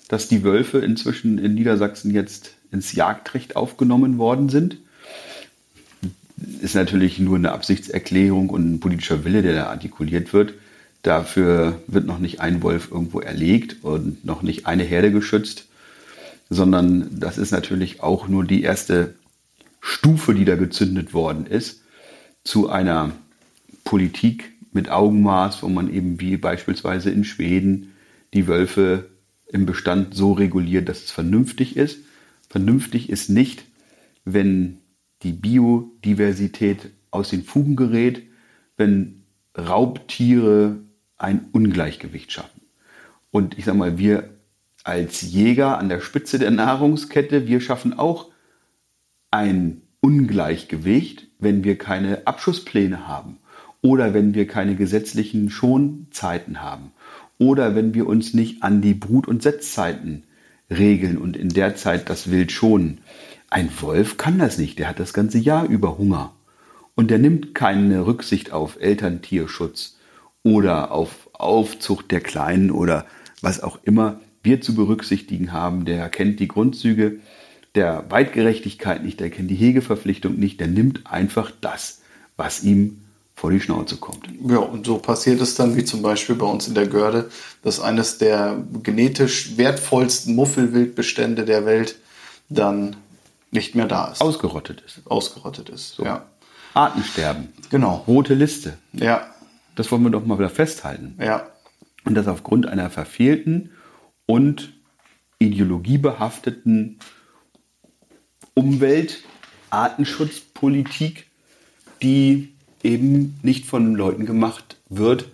dass 0.07 0.29
die 0.29 0.43
Wölfe 0.43 0.79
inzwischen 0.79 1.37
in 1.37 1.53
Niedersachsen 1.53 2.11
jetzt 2.11 2.51
ins 2.71 2.93
Jagdrecht 2.93 3.57
aufgenommen 3.57 4.17
worden 4.17 4.47
sind. 4.47 4.77
Ist 6.61 6.75
natürlich 6.75 7.19
nur 7.19 7.35
eine 7.35 7.51
Absichtserklärung 7.51 8.49
und 8.49 8.75
ein 8.75 8.79
politischer 8.79 9.25
Wille, 9.25 9.41
der 9.41 9.53
da 9.53 9.65
artikuliert 9.65 10.31
wird. 10.31 10.53
Dafür 11.05 11.83
wird 11.85 12.07
noch 12.07 12.17
nicht 12.17 12.41
ein 12.41 12.63
Wolf 12.63 12.89
irgendwo 12.91 13.19
erlegt 13.19 13.83
und 13.83 14.25
noch 14.25 14.41
nicht 14.41 14.65
eine 14.65 14.81
Herde 14.81 15.11
geschützt, 15.11 15.67
sondern 16.49 17.19
das 17.19 17.37
ist 17.37 17.51
natürlich 17.51 18.01
auch 18.01 18.27
nur 18.27 18.43
die 18.43 18.63
erste 18.63 19.13
Stufe, 19.79 20.33
die 20.33 20.45
da 20.45 20.55
gezündet 20.55 21.13
worden 21.13 21.45
ist, 21.45 21.83
zu 22.43 22.69
einer 22.69 23.11
Politik 23.83 24.53
mit 24.71 24.89
Augenmaß, 24.89 25.61
wo 25.61 25.69
man 25.69 25.93
eben 25.93 26.19
wie 26.19 26.37
beispielsweise 26.37 27.11
in 27.11 27.23
Schweden 27.23 27.93
die 28.33 28.47
Wölfe 28.47 29.07
im 29.45 29.67
Bestand 29.67 30.15
so 30.15 30.31
reguliert, 30.31 30.89
dass 30.89 31.03
es 31.03 31.11
vernünftig 31.11 31.77
ist. 31.77 31.99
Vernünftig 32.49 33.11
ist 33.11 33.29
nicht, 33.29 33.65
wenn 34.23 34.79
die 35.21 35.33
Biodiversität 35.33 36.89
aus 37.11 37.29
den 37.29 37.43
Fugen 37.43 37.75
gerät, 37.75 38.23
wenn 38.75 39.21
Raubtiere 39.55 40.79
ein 41.17 41.47
Ungleichgewicht 41.51 42.31
schaffen. 42.31 42.61
Und 43.31 43.57
ich 43.57 43.65
sage 43.65 43.77
mal, 43.77 43.97
wir 43.97 44.29
als 44.83 45.21
Jäger 45.21 45.77
an 45.77 45.89
der 45.89 45.99
Spitze 45.99 46.39
der 46.39 46.51
Nahrungskette, 46.51 47.47
wir 47.47 47.59
schaffen 47.59 47.97
auch 47.97 48.31
ein 49.31 49.81
Ungleichgewicht, 49.99 51.27
wenn 51.39 51.63
wir 51.63 51.77
keine 51.77 52.27
Abschusspläne 52.27 53.07
haben 53.07 53.37
oder 53.81 54.13
wenn 54.13 54.33
wir 54.33 54.47
keine 54.47 54.75
gesetzlichen 54.75 55.49
Schonzeiten 55.49 56.61
haben 56.61 56.91
oder 57.37 57.75
wenn 57.75 57.93
wir 57.93 58.07
uns 58.07 58.33
nicht 58.33 58.63
an 58.63 58.81
die 58.81 58.93
Brut- 58.93 59.27
und 59.27 59.43
Setzzeiten 59.43 60.23
regeln 60.69 61.17
und 61.17 61.35
in 61.35 61.49
der 61.49 61.75
Zeit 61.75 62.09
das 62.09 62.31
Wild 62.31 62.51
schonen. 62.51 62.99
Ein 63.49 63.69
Wolf 63.81 64.17
kann 64.17 64.37
das 64.37 64.57
nicht, 64.57 64.79
der 64.79 64.89
hat 64.89 64.99
das 64.99 65.13
ganze 65.13 65.37
Jahr 65.37 65.65
über 65.65 65.97
Hunger 65.97 66.33
und 66.95 67.11
der 67.11 67.19
nimmt 67.19 67.55
keine 67.55 68.05
Rücksicht 68.05 68.51
auf 68.51 68.79
Elterntierschutz 68.79 69.94
oder 70.45 70.91
auf 70.91 71.27
Aufzucht 71.33 72.11
der 72.11 72.21
Kleinen 72.21 72.71
oder 72.71 73.05
was 73.41 73.61
auch 73.61 73.79
immer 73.83 74.19
wir 74.43 74.61
zu 74.61 74.75
berücksichtigen 74.75 75.51
haben. 75.51 75.85
Der 75.85 76.07
kennt 76.07 76.39
die 76.39 76.47
Grundzüge 76.47 77.19
der 77.73 78.05
Weitgerechtigkeit 78.09 79.03
nicht, 79.03 79.19
der 79.19 79.31
kennt 79.31 79.49
die 79.49 79.55
Hegeverpflichtung 79.55 80.35
nicht, 80.37 80.59
der 80.59 80.67
nimmt 80.67 81.07
einfach 81.11 81.51
das, 81.59 82.01
was 82.37 82.63
ihm 82.63 83.01
vor 83.33 83.49
die 83.49 83.59
Schnauze 83.59 83.97
kommt. 83.97 84.29
Ja, 84.47 84.59
und 84.59 84.85
so 84.85 84.99
passiert 84.99 85.41
es 85.41 85.55
dann, 85.55 85.75
wie 85.75 85.83
zum 85.83 86.03
Beispiel 86.03 86.35
bei 86.35 86.45
uns 86.45 86.67
in 86.67 86.75
der 86.75 86.87
Görde, 86.87 87.29
dass 87.63 87.81
eines 87.81 88.19
der 88.19 88.63
genetisch 88.83 89.57
wertvollsten 89.57 90.35
Muffelwildbestände 90.35 91.43
der 91.43 91.65
Welt 91.65 91.97
dann 92.49 92.95
nicht 93.51 93.73
mehr 93.73 93.87
da 93.87 94.09
ist. 94.09 94.21
Ausgerottet 94.21 94.83
ist. 94.85 95.01
Ausgerottet 95.05 95.69
ist. 95.69 95.95
So. 95.95 96.05
Ja. 96.05 96.25
Artensterben. 96.75 97.49
Genau. 97.71 98.03
Rote 98.07 98.35
Liste. 98.35 98.77
Ja. 98.93 99.27
Das 99.75 99.91
wollen 99.91 100.03
wir 100.03 100.09
doch 100.09 100.25
mal 100.25 100.39
wieder 100.39 100.49
festhalten. 100.49 101.17
Ja. 101.21 101.47
Und 102.05 102.15
das 102.15 102.27
aufgrund 102.27 102.65
einer 102.67 102.89
verfehlten 102.89 103.71
und 104.25 104.73
ideologiebehafteten 105.39 106.99
Umwelt-Artenschutzpolitik, 108.53 111.27
die 112.01 112.53
eben 112.83 113.39
nicht 113.41 113.65
von 113.65 113.95
Leuten 113.95 114.25
gemacht 114.25 114.77
wird, 114.89 115.29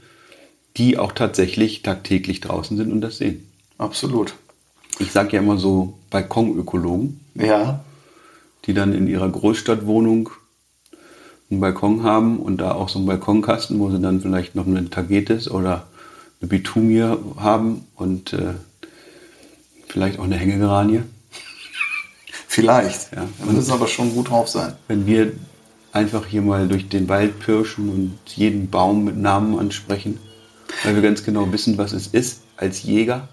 die 0.78 0.98
auch 0.98 1.12
tatsächlich 1.12 1.84
tagtäglich 1.84 2.40
draußen 2.42 2.78
sind 2.78 2.92
und 2.92 3.02
das 3.02 3.18
sehen. 3.18 3.48
Absolut. 3.78 4.34
Ich 5.00 5.12
sage 5.12 5.36
ja 5.36 5.42
immer 5.42 5.58
so 5.58 5.98
Balkonökologen, 6.10 7.20
Ja. 7.36 7.84
die 8.66 8.74
dann 8.74 8.94
in 8.94 9.08
ihrer 9.08 9.30
Großstadtwohnung 9.30 10.30
einen 11.52 11.60
Balkon 11.60 12.04
haben 12.04 12.40
und 12.40 12.58
da 12.58 12.72
auch 12.72 12.90
so 12.90 13.00
einen 13.00 13.08
Balkonkasten, 13.08 13.80
wo 13.80 13.90
sie 13.90 14.00
dann 14.00 14.22
vielleicht 14.22 14.56
noch 14.56 14.66
eine 14.66 14.90
Tagetes 14.90 15.52
oder 15.52 15.86
eine 16.42 16.50
Bitumie 16.50 17.04
haben 17.38 17.86
und 17.96 18.34
äh, 18.34 18.54
vielleicht 19.88 20.20
auch 20.20 20.24
eine 20.24 20.38
Hängegeranie. 20.38 21.02
Vielleicht. 22.48 23.14
Ja. 23.14 23.28
Man 23.46 23.56
muss 23.56 23.70
aber 23.70 23.88
schon 23.88 24.14
gut 24.14 24.30
drauf 24.30 24.50
sein. 24.50 24.74
Wenn 24.90 25.06
wir 25.06 25.32
einfach 25.94 26.26
hier 26.26 26.42
mal 26.42 26.68
durch 26.68 26.90
den 26.90 27.08
Wald 27.08 27.40
pirschen 27.40 27.90
und 27.90 28.18
jeden 28.36 28.70
Baum 28.70 29.06
mit 29.06 29.18
Namen 29.18 29.58
ansprechen, 29.58 30.20
weil 30.84 30.96
wir 30.96 31.02
ganz 31.02 31.24
genau 31.24 31.52
wissen, 31.52 31.78
was 31.78 31.94
es 31.94 32.08
ist 32.08 32.42
als 32.58 32.84
Jäger. 32.84 33.30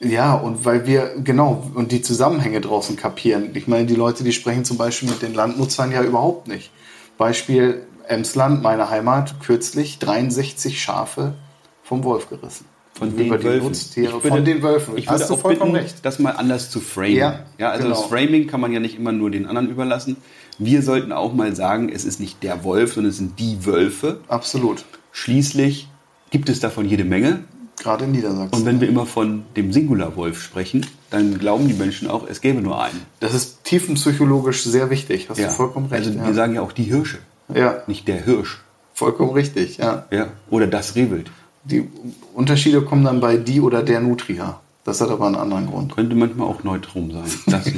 Ja, 0.00 0.34
und 0.34 0.64
weil 0.64 0.86
wir, 0.86 1.14
genau, 1.22 1.70
und 1.74 1.92
die 1.92 2.02
Zusammenhänge 2.02 2.60
draußen 2.60 2.96
kapieren. 2.96 3.50
Ich 3.54 3.68
meine, 3.68 3.86
die 3.86 3.94
Leute, 3.94 4.24
die 4.24 4.32
sprechen 4.32 4.64
zum 4.64 4.76
Beispiel 4.76 5.08
mit 5.08 5.22
den 5.22 5.32
Landnutzern 5.32 5.92
ja 5.92 6.02
überhaupt 6.02 6.48
nicht. 6.48 6.70
Beispiel 7.18 7.86
Emsland, 8.08 8.62
meine 8.62 8.90
Heimat, 8.90 9.40
kürzlich 9.40 9.98
63 9.98 10.80
Schafe 10.82 11.34
vom 11.82 12.04
Wolf 12.04 12.28
gerissen. 12.28 12.66
Von 12.94 13.10
Über 13.16 13.38
den 13.38 13.44
Wölfen. 13.44 13.68
Nutztiere, 13.68 14.06
Ich 14.18 14.22
würde- 14.24 14.28
von 14.36 14.44
den 14.44 14.62
Wölfen. 14.62 14.98
Ich 14.98 15.06
würde 15.06 15.20
Hast 15.20 15.30
du 15.30 15.34
auch 15.34 15.38
vollkommen 15.38 15.72
bitten, 15.72 15.84
recht. 15.84 16.04
das 16.04 16.18
mal 16.18 16.32
anders 16.32 16.70
zu 16.70 16.80
framen. 16.80 17.14
Ja, 17.16 17.70
also 17.70 17.88
das 17.88 17.98
genau. 18.00 18.08
Framing 18.08 18.46
kann 18.48 18.60
man 18.60 18.72
ja 18.72 18.80
nicht 18.80 18.96
immer 18.98 19.12
nur 19.12 19.30
den 19.30 19.46
anderen 19.46 19.70
überlassen. 19.70 20.16
Wir 20.58 20.82
sollten 20.82 21.10
auch 21.12 21.32
mal 21.32 21.56
sagen, 21.56 21.88
es 21.88 22.04
ist 22.04 22.20
nicht 22.20 22.42
der 22.42 22.64
Wolf, 22.64 22.92
sondern 22.94 23.10
es 23.10 23.16
sind 23.16 23.38
die 23.38 23.64
Wölfe. 23.64 24.20
Absolut. 24.28 24.84
Schließlich 25.10 25.88
gibt 26.30 26.48
es 26.50 26.60
davon 26.60 26.86
jede 26.86 27.04
Menge. 27.04 27.44
Gerade 27.78 28.04
in 28.04 28.12
Niedersachsen. 28.12 28.54
Und 28.54 28.66
wenn 28.66 28.80
wir 28.80 28.88
immer 28.88 29.06
von 29.06 29.44
dem 29.56 29.72
Singularwolf 29.72 30.40
sprechen, 30.40 30.86
dann 31.10 31.38
glauben 31.38 31.68
die 31.68 31.74
Menschen 31.74 32.08
auch, 32.08 32.28
es 32.28 32.40
gäbe 32.40 32.60
nur 32.60 32.82
einen. 32.82 33.00
das 33.20 33.34
ist 33.34 33.64
tiefenpsychologisch 33.64 34.62
sehr 34.64 34.90
wichtig. 34.90 35.28
Hast 35.28 35.40
du 35.40 35.48
vollkommen 35.48 35.86
recht. 35.86 36.06
Also 36.06 36.18
ja. 36.18 36.26
wir 36.26 36.34
sagen 36.34 36.54
ja 36.54 36.62
auch 36.62 36.72
die 36.72 36.84
Hirsche, 36.84 37.18
ja, 37.52 37.82
nicht 37.86 38.06
der 38.08 38.24
Hirsch. 38.24 38.60
vollkommen 38.94 39.32
richtig. 39.32 39.78
Ja. 39.78 40.06
Ja. 40.10 40.28
Oder 40.50 40.66
das 40.66 40.94
Rehwild. 40.94 41.30
Die 41.64 41.88
Unterschiede 42.34 42.82
kommen 42.82 43.04
dann 43.04 43.20
bei 43.20 43.36
die 43.36 43.60
oder 43.60 43.82
der 43.82 44.00
Nutria. 44.00 44.60
Das 44.84 45.00
hat 45.00 45.10
aber 45.10 45.26
einen 45.26 45.36
anderen 45.36 45.68
Grund. 45.68 45.94
Könnte 45.94 46.16
manchmal 46.16 46.48
auch 46.48 46.64
neutrum 46.64 47.12
sein. 47.12 47.30
Das. 47.46 47.64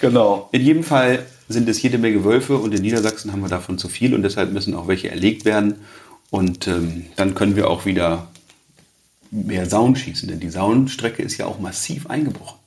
Genau. 0.00 0.48
In 0.52 0.62
jedem 0.62 0.84
Fall 0.84 1.26
sind 1.48 1.68
es 1.68 1.82
jede 1.82 1.98
Menge 1.98 2.24
Wölfe 2.24 2.56
und 2.56 2.74
in 2.74 2.82
Niedersachsen 2.82 3.32
haben 3.32 3.40
wir 3.40 3.48
davon 3.48 3.78
zu 3.78 3.88
viel 3.88 4.14
und 4.14 4.22
deshalb 4.22 4.52
müssen 4.52 4.74
auch 4.74 4.86
welche 4.86 5.10
erlegt 5.10 5.44
werden. 5.44 5.76
Und 6.30 6.68
ähm, 6.68 7.06
dann 7.16 7.34
können 7.34 7.56
wir 7.56 7.68
auch 7.68 7.84
wieder 7.84 8.28
mehr 9.30 9.66
Sauen 9.66 9.96
schießen, 9.96 10.28
denn 10.28 10.40
die 10.40 10.50
Saunstrecke 10.50 11.22
ist 11.22 11.36
ja 11.36 11.46
auch 11.46 11.58
massiv 11.58 12.08
eingebrochen. 12.08 12.58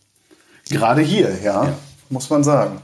Gerade 0.70 1.01
hier, 1.01 1.38
ja, 1.44 1.65
ja, 1.65 1.74
muss 2.10 2.30
man 2.30 2.44
sagen. 2.44 2.82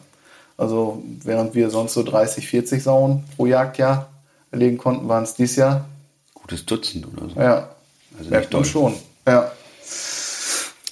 Also 0.57 1.03
während 1.23 1.53
wir 1.53 1.69
sonst 1.69 1.93
so 1.93 2.03
30, 2.03 2.47
40 2.47 2.83
Sauen 2.83 3.23
pro 3.35 3.45
Jagdjahr 3.45 4.09
erlegen 4.51 4.77
konnten, 4.77 5.07
waren 5.07 5.23
es 5.23 5.35
dieses 5.35 5.55
Jahr. 5.55 5.85
Gutes 6.33 6.65
Dutzend 6.65 7.07
oder 7.07 7.29
so. 7.29 7.39
Ja, 7.39 7.69
also 8.17 8.29
merkt 8.29 8.53
man 8.53 8.65
schon. 8.65 8.93
Ja. 9.27 9.51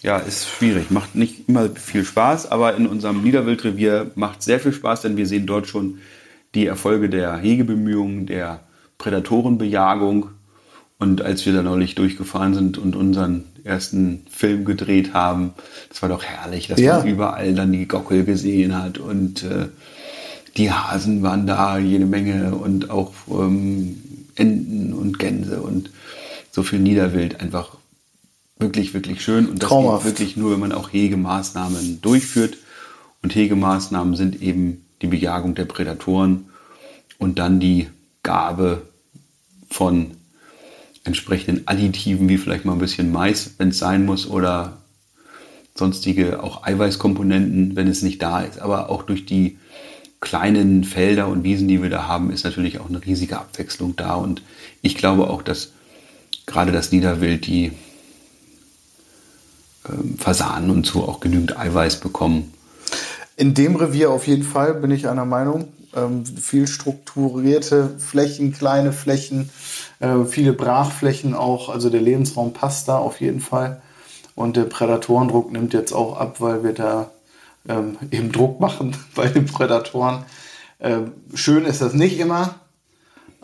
Ja, 0.04 0.18
ist 0.18 0.48
schwierig. 0.48 0.92
Macht 0.92 1.16
nicht 1.16 1.50
immer 1.50 1.70
viel 1.70 2.06
Spaß, 2.06 2.52
aber 2.52 2.76
in 2.76 2.86
unserem 2.86 3.24
Niederwildrevier 3.24 4.12
macht 4.14 4.44
sehr 4.44 4.60
viel 4.60 4.72
Spaß, 4.74 5.02
denn 5.02 5.18
wir 5.18 5.26
sehen 5.26 5.48
dort 5.48 5.66
schon 5.66 5.98
die 6.54 6.68
Erfolge 6.68 7.10
der 7.10 7.38
Hegebemühungen, 7.38 8.28
der 8.28 8.60
Prädatorenbejagung. 9.00 10.30
Und 10.98 11.22
als 11.22 11.46
wir 11.46 11.54
da 11.54 11.62
neulich 11.62 11.96
durchgefahren 11.96 12.54
sind 12.54 12.78
und 12.78 12.96
unseren 12.96 13.44
ersten 13.64 14.26
Film 14.30 14.64
gedreht 14.64 15.14
haben, 15.14 15.54
das 15.90 16.02
war 16.02 16.10
doch 16.10 16.24
herrlich, 16.24 16.68
dass 16.68 16.80
ja. 16.80 17.00
man 17.00 17.08
überall 17.08 17.54
dann 17.54 17.74
die 17.74 17.88
Gockel 17.88 18.24
gesehen 18.24 18.82
hat 18.82 18.98
und 18.98 19.44
äh, 19.44 19.68
die 20.56 20.72
Hasen 20.72 21.22
waren 21.22 21.48
da 21.48 21.78
jede 21.78 22.06
Menge 22.06 22.56
und 22.56 22.90
auch 22.90 23.12
ähm, 23.30 23.98
Enten 24.36 24.94
und 24.94 25.20
Gänse 25.20 25.62
und 25.62 25.90
so 26.52 26.64
viel 26.64 26.80
Niederwild 26.80 27.42
einfach 27.42 27.76
wirklich, 28.58 28.94
wirklich 28.94 29.22
schön. 29.22 29.48
Und 29.48 29.62
das 29.62 29.70
Traumhaft. 29.70 30.06
geht 30.06 30.14
wirklich 30.14 30.38
nur, 30.38 30.52
wenn 30.52 30.60
man 30.60 30.72
auch 30.72 30.94
Hegemaßnahmen 30.94 32.02
durchführt. 32.02 32.58
Und 33.22 33.36
Hegemaßnahmen 33.36 34.16
sind 34.16 34.42
eben 34.42 34.86
die 35.02 35.08
Bejagung 35.08 35.56
der 35.56 35.66
Prädatoren 35.66 36.46
und 37.18 37.40
dann 37.40 37.60
die 37.60 37.88
Gabe 38.24 38.84
von 39.70 40.12
entsprechenden 41.06 41.68
Additiven, 41.68 42.28
wie 42.28 42.38
vielleicht 42.38 42.66
mal 42.66 42.74
ein 42.74 42.80
bisschen 42.80 43.12
Mais, 43.12 43.52
wenn 43.58 43.70
es 43.70 43.80
sein 43.80 44.06
muss, 44.06 44.28
oder 44.28 44.78
sonstige 45.76 46.44
auch 46.44 46.64
Eiweißkomponenten, 46.66 47.76
wenn 47.76 47.88
es 47.88 48.02
nicht 48.02 48.22
da 48.22 48.42
ist. 48.42 48.60
Aber 48.60 48.90
auch 48.90 49.04
durch 49.04 49.26
die 49.26 49.58
kleinen 50.20 50.84
Felder 50.84 51.28
und 51.28 51.44
Wiesen, 51.44 51.68
die 51.68 51.82
wir 51.82 51.90
da 51.90 52.08
haben, 52.08 52.32
ist 52.32 52.44
natürlich 52.44 52.80
auch 52.80 52.90
eine 52.90 53.06
riesige 53.06 53.38
Abwechslung 53.38 53.96
da. 53.96 54.16
Und 54.16 54.42
ich 54.82 54.96
glaube 54.96 55.30
auch, 55.30 55.42
dass 55.42 55.72
gerade 56.46 56.72
das 56.72 56.92
Niederwild, 56.92 57.46
die 57.46 57.72
ähm, 59.88 60.18
Fasanen 60.18 60.70
und 60.72 60.86
so 60.86 61.04
auch 61.04 61.20
genügend 61.20 61.58
Eiweiß 61.58 62.00
bekommen. 62.00 62.54
In 63.38 63.54
dem 63.54 63.76
Revier 63.76 64.12
auf 64.12 64.28
jeden 64.28 64.44
Fall 64.44 64.74
bin 64.76 64.92
ich 64.92 65.08
einer 65.08 65.26
Meinung. 65.26 65.68
Ähm, 65.96 66.26
viel 66.26 66.68
strukturierte 66.68 67.98
Flächen, 68.00 68.52
kleine 68.52 68.92
Flächen, 68.92 69.50
äh, 70.00 70.26
viele 70.26 70.54
Brachflächen 70.54 71.34
auch. 71.34 71.70
Also 71.70 71.90
der 71.90 72.02
Lebensraum 72.02 72.54
passt 72.54 72.88
da 72.88 72.98
auf 72.98 73.22
jeden 73.22 73.40
Fall. 73.40 73.82
Und 74.36 74.58
der 74.58 74.66
Prädatorendruck 74.66 75.52
nimmt 75.52 75.74
jetzt 75.74 75.94
auch 75.94 76.18
ab, 76.18 76.42
weil 76.42 76.64
wir 76.64 76.74
da 76.74 77.12
ähm, 77.68 77.98
eben 78.12 78.32
Druck 78.32 78.60
machen 78.60 78.96
bei 79.16 79.28
den 79.28 79.46
Prädatoren. 79.46 80.26
Ähm, 80.80 81.14
schön 81.34 81.66
ist 81.66 81.82
das 81.82 81.94
nicht 81.94 82.20
immer. 82.20 82.56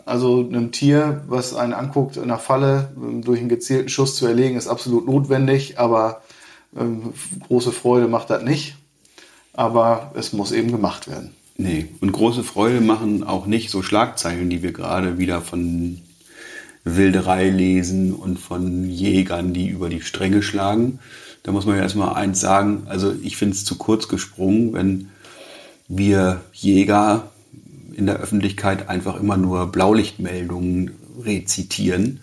Also 0.04 0.40
einem 0.40 0.72
Tier, 0.72 1.22
was 1.28 1.54
einen 1.54 1.72
anguckt 1.72 2.16
in 2.16 2.28
der 2.28 2.38
Falle, 2.38 2.92
ähm, 2.96 3.22
durch 3.22 3.40
einen 3.40 3.48
gezielten 3.48 3.88
Schuss 3.88 4.16
zu 4.16 4.26
erlegen, 4.26 4.56
ist 4.56 4.68
absolut 4.68 5.06
notwendig, 5.06 5.78
aber 5.78 6.22
ähm, 6.76 7.14
große 7.46 7.72
Freude 7.72 8.08
macht 8.08 8.30
das 8.30 8.42
nicht. 8.42 8.76
Aber 9.54 10.12
es 10.14 10.32
muss 10.32 10.52
eben 10.52 10.72
gemacht 10.72 11.08
werden. 11.08 11.34
Nee, 11.62 11.86
und 12.00 12.10
große 12.10 12.42
Freude 12.42 12.80
machen 12.80 13.22
auch 13.22 13.46
nicht 13.46 13.70
so 13.70 13.82
Schlagzeilen, 13.82 14.50
die 14.50 14.64
wir 14.64 14.72
gerade 14.72 15.18
wieder 15.18 15.40
von 15.40 16.00
Wilderei 16.82 17.50
lesen 17.50 18.12
und 18.14 18.40
von 18.40 18.90
Jägern, 18.90 19.54
die 19.54 19.68
über 19.68 19.88
die 19.88 20.00
Stränge 20.00 20.42
schlagen. 20.42 20.98
Da 21.44 21.52
muss 21.52 21.64
man 21.64 21.76
ja 21.76 21.82
erstmal 21.82 22.14
eins 22.14 22.40
sagen, 22.40 22.82
also 22.86 23.14
ich 23.22 23.36
finde 23.36 23.54
es 23.54 23.64
zu 23.64 23.78
kurz 23.78 24.08
gesprungen, 24.08 24.72
wenn 24.72 25.10
wir 25.86 26.40
Jäger 26.52 27.30
in 27.92 28.06
der 28.06 28.16
Öffentlichkeit 28.16 28.88
einfach 28.88 29.20
immer 29.20 29.36
nur 29.36 29.70
Blaulichtmeldungen 29.70 30.90
rezitieren 31.24 32.18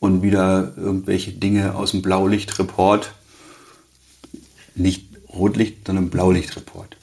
und 0.00 0.22
wieder 0.22 0.74
irgendwelche 0.76 1.32
Dinge 1.32 1.76
aus 1.76 1.92
dem 1.92 2.02
Blaulichtreport, 2.02 3.14
nicht 4.74 5.06
Rotlicht, 5.30 5.86
sondern 5.86 6.10
Blaulichtreport. 6.10 6.95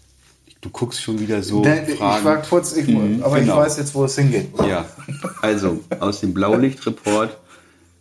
Du 0.64 0.70
guckst 0.70 1.02
schon 1.02 1.20
wieder 1.20 1.44
so. 1.44 1.62
Nee, 1.62 1.82
ich 1.94 2.00
war 2.00 2.42
kurz, 2.42 2.74
ich, 2.78 2.88
mhm, 2.88 3.22
aber 3.22 3.38
genau. 3.38 3.56
ich 3.56 3.66
weiß 3.66 3.78
jetzt, 3.78 3.94
wo 3.94 4.06
es 4.06 4.16
hingeht. 4.16 4.48
Ja, 4.66 4.86
also 5.42 5.82
aus 6.00 6.22
dem 6.22 6.34
Blaulichtreport 6.34 7.38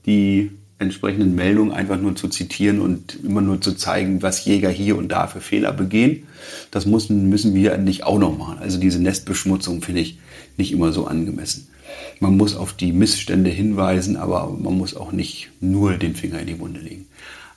die 0.07 0.53
entsprechenden 0.79 1.35
Meldungen 1.35 1.72
einfach 1.72 2.01
nur 2.01 2.14
zu 2.14 2.29
zitieren 2.29 2.81
und 2.81 3.18
immer 3.25 3.40
nur 3.40 3.61
zu 3.61 3.72
zeigen, 3.72 4.22
was 4.22 4.44
Jäger 4.44 4.70
hier 4.70 4.96
und 4.96 5.09
da 5.09 5.27
für 5.27 5.40
Fehler 5.40 5.72
begehen. 5.72 6.29
Das 6.70 6.87
müssen, 6.87 7.29
müssen 7.29 7.53
wir 7.53 7.77
nicht 7.79 8.05
auch 8.05 8.20
noch 8.20 8.38
machen. 8.38 8.59
Also 8.61 8.79
diese 8.79 9.03
Nestbeschmutzung 9.03 9.83
finde 9.83 10.03
ich 10.03 10.20
nicht 10.57 10.70
immer 10.70 10.92
so 10.92 11.07
angemessen. 11.09 11.66
Man 12.20 12.37
muss 12.37 12.55
auf 12.55 12.75
die 12.75 12.92
Missstände 12.92 13.51
hinweisen, 13.51 14.16
aber 14.16 14.48
man 14.48 14.79
muss 14.79 14.94
auch 14.94 15.11
nicht 15.11 15.51
nur 15.61 15.94
den 15.94 16.14
Finger 16.14 16.38
in 16.38 16.46
die 16.46 16.61
Wunde 16.61 16.79
legen. 16.79 17.07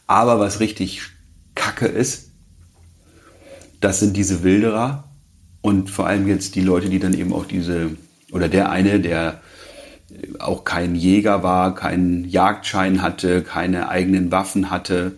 Aber 0.08 0.39
was 0.39 0.60
richtig 0.60 1.02
kacke 1.54 1.86
ist, 1.86 2.25
das 3.86 4.00
sind 4.00 4.17
diese 4.17 4.41
Wilderer 4.41 5.04
und 5.62 5.91
vor 5.91 6.08
allem 6.08 6.28
jetzt 6.28 6.56
die 6.56 6.62
Leute, 6.62 6.89
die 6.89 6.98
dann 6.98 7.13
eben 7.13 7.32
auch 7.32 7.45
diese, 7.45 7.91
oder 8.32 8.50
der 8.50 8.71
eine, 8.71 9.00
der 9.00 9.41
auch 10.39 10.63
kein 10.63 10.95
Jäger 10.95 11.43
war, 11.43 11.76
keinen 11.76 12.28
Jagdschein 12.28 13.04
hatte, 13.04 13.43
keine 13.43 13.88
eigenen 13.88 14.32
Waffen 14.32 14.71
hatte, 14.71 15.12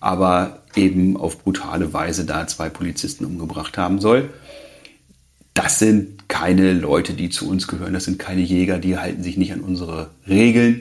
aber 0.00 0.62
eben 0.74 1.18
auf 1.18 1.44
brutale 1.44 1.92
Weise 1.92 2.24
da 2.24 2.46
zwei 2.46 2.70
Polizisten 2.70 3.26
umgebracht 3.26 3.76
haben 3.76 4.00
soll. 4.00 4.30
Das 5.52 5.78
sind 5.78 6.30
keine 6.30 6.72
Leute, 6.72 7.12
die 7.12 7.28
zu 7.28 7.46
uns 7.46 7.68
gehören, 7.68 7.92
das 7.92 8.04
sind 8.04 8.18
keine 8.18 8.40
Jäger, 8.40 8.78
die 8.78 8.96
halten 8.96 9.22
sich 9.22 9.36
nicht 9.36 9.52
an 9.52 9.60
unsere 9.60 10.08
Regeln. 10.26 10.80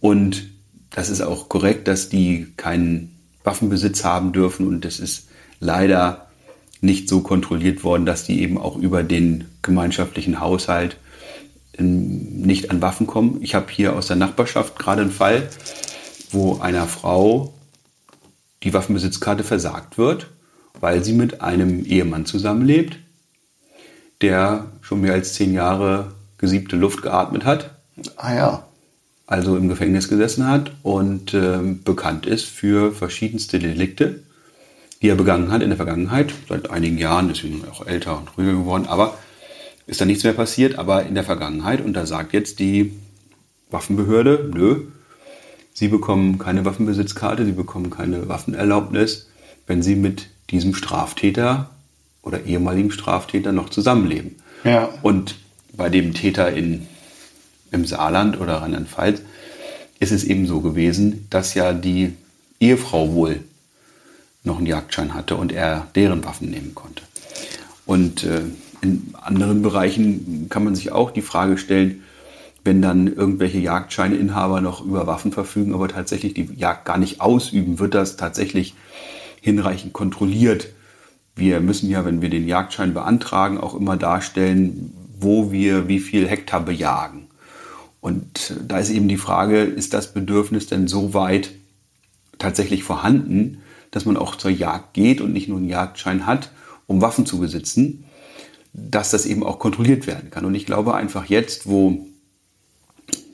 Und 0.00 0.50
das 0.90 1.08
ist 1.08 1.22
auch 1.22 1.48
korrekt, 1.48 1.88
dass 1.88 2.10
die 2.10 2.48
keinen 2.58 3.16
Waffenbesitz 3.44 4.04
haben 4.04 4.32
dürfen 4.32 4.68
und 4.68 4.84
das 4.84 5.00
ist 5.00 5.28
leider 5.62 6.26
nicht 6.80 7.08
so 7.08 7.20
kontrolliert 7.20 7.84
worden, 7.84 8.04
dass 8.04 8.24
die 8.24 8.42
eben 8.42 8.58
auch 8.58 8.76
über 8.76 9.04
den 9.04 9.44
gemeinschaftlichen 9.62 10.40
Haushalt 10.40 10.96
nicht 11.78 12.70
an 12.70 12.82
Waffen 12.82 13.06
kommen. 13.06 13.38
Ich 13.40 13.54
habe 13.54 13.70
hier 13.70 13.94
aus 13.96 14.08
der 14.08 14.16
Nachbarschaft 14.16 14.78
gerade 14.78 15.02
einen 15.02 15.12
Fall, 15.12 15.48
wo 16.32 16.58
einer 16.58 16.86
Frau 16.86 17.54
die 18.64 18.74
Waffenbesitzkarte 18.74 19.44
versagt 19.44 19.96
wird, 19.96 20.26
weil 20.80 21.02
sie 21.04 21.12
mit 21.12 21.40
einem 21.40 21.84
Ehemann 21.84 22.26
zusammenlebt, 22.26 22.98
der 24.20 24.66
schon 24.80 25.00
mehr 25.00 25.14
als 25.14 25.34
zehn 25.34 25.54
Jahre 25.54 26.12
gesiebte 26.38 26.76
Luft 26.76 27.02
geatmet 27.02 27.44
hat. 27.44 27.70
Ah 28.16 28.34
ja. 28.34 28.66
Also 29.26 29.56
im 29.56 29.68
Gefängnis 29.68 30.08
gesessen 30.08 30.48
hat 30.48 30.72
und 30.82 31.32
äh, 31.32 31.58
bekannt 31.84 32.26
ist 32.26 32.46
für 32.46 32.92
verschiedenste 32.92 33.60
Delikte, 33.60 34.22
die 35.02 35.08
er 35.08 35.16
begangen 35.16 35.50
hat 35.50 35.62
in 35.62 35.68
der 35.68 35.76
Vergangenheit. 35.76 36.32
Seit 36.48 36.70
einigen 36.70 36.96
Jahren, 36.96 37.28
deswegen 37.28 37.62
auch 37.68 37.86
älter 37.86 38.16
und 38.16 38.38
ruhiger 38.38 38.52
geworden. 38.52 38.86
Aber 38.86 39.18
ist 39.86 40.00
da 40.00 40.04
nichts 40.04 40.22
mehr 40.22 40.32
passiert, 40.32 40.78
aber 40.78 41.04
in 41.04 41.14
der 41.14 41.24
Vergangenheit, 41.24 41.84
und 41.84 41.92
da 41.94 42.06
sagt 42.06 42.32
jetzt 42.32 42.60
die 42.60 42.92
Waffenbehörde, 43.70 44.50
nö, 44.54 44.82
Sie 45.74 45.88
bekommen 45.88 46.38
keine 46.38 46.64
Waffenbesitzkarte, 46.66 47.44
Sie 47.46 47.52
bekommen 47.52 47.90
keine 47.90 48.28
Waffenerlaubnis, 48.28 49.28
wenn 49.66 49.82
Sie 49.82 49.96
mit 49.96 50.28
diesem 50.50 50.74
Straftäter 50.74 51.70
oder 52.22 52.44
ehemaligen 52.44 52.90
Straftäter 52.90 53.52
noch 53.52 53.70
zusammenleben. 53.70 54.36
Ja. 54.64 54.90
Und 55.02 55.36
bei 55.72 55.88
dem 55.88 56.12
Täter 56.12 56.52
in, 56.52 56.86
im 57.70 57.86
Saarland 57.86 58.38
oder 58.38 58.56
Rheinland-Pfalz 58.56 59.22
ist 59.98 60.12
es 60.12 60.24
eben 60.24 60.46
so 60.46 60.60
gewesen, 60.60 61.26
dass 61.30 61.54
ja 61.54 61.72
die 61.72 62.12
Ehefrau 62.60 63.14
wohl 63.14 63.40
noch 64.44 64.58
einen 64.58 64.66
Jagdschein 64.66 65.14
hatte 65.14 65.36
und 65.36 65.52
er 65.52 65.86
deren 65.94 66.24
Waffen 66.24 66.50
nehmen 66.50 66.74
konnte. 66.74 67.02
Und 67.86 68.24
äh, 68.24 68.42
in 68.80 69.14
anderen 69.20 69.62
Bereichen 69.62 70.48
kann 70.48 70.64
man 70.64 70.74
sich 70.74 70.92
auch 70.92 71.10
die 71.10 71.22
Frage 71.22 71.58
stellen, 71.58 72.02
wenn 72.64 72.82
dann 72.82 73.06
irgendwelche 73.06 73.58
Jagdscheineinhaber 73.58 74.60
noch 74.60 74.84
über 74.84 75.06
Waffen 75.06 75.32
verfügen, 75.32 75.74
aber 75.74 75.88
tatsächlich 75.88 76.34
die 76.34 76.48
Jagd 76.56 76.84
gar 76.84 76.98
nicht 76.98 77.20
ausüben, 77.20 77.78
wird 77.78 77.94
das 77.94 78.16
tatsächlich 78.16 78.74
hinreichend 79.40 79.92
kontrolliert. 79.92 80.68
Wir 81.34 81.60
müssen 81.60 81.90
ja, 81.90 82.04
wenn 82.04 82.22
wir 82.22 82.30
den 82.30 82.46
Jagdschein 82.46 82.94
beantragen, 82.94 83.58
auch 83.58 83.74
immer 83.74 83.96
darstellen, 83.96 84.92
wo 85.18 85.50
wir 85.50 85.88
wie 85.88 85.98
viel 85.98 86.28
Hektar 86.28 86.60
bejagen. 86.60 87.26
Und 88.00 88.54
da 88.66 88.78
ist 88.78 88.90
eben 88.90 89.08
die 89.08 89.16
Frage, 89.16 89.62
ist 89.62 89.94
das 89.94 90.12
Bedürfnis 90.12 90.66
denn 90.66 90.88
so 90.88 91.14
weit 91.14 91.52
tatsächlich 92.38 92.82
vorhanden, 92.82 93.61
dass 93.92 94.04
man 94.04 94.16
auch 94.16 94.34
zur 94.34 94.50
Jagd 94.50 94.94
geht 94.94 95.20
und 95.20 95.32
nicht 95.32 95.48
nur 95.48 95.58
einen 95.58 95.68
Jagdschein 95.68 96.26
hat, 96.26 96.50
um 96.88 97.00
Waffen 97.00 97.26
zu 97.26 97.38
besitzen? 97.38 98.04
dass 98.72 99.10
das 99.10 99.26
eben 99.26 99.44
auch 99.44 99.58
kontrolliert 99.58 100.06
werden 100.06 100.30
kann. 100.30 100.44
Und 100.44 100.54
ich 100.54 100.66
glaube 100.66 100.94
einfach 100.94 101.26
jetzt, 101.26 101.68
wo 101.68 102.06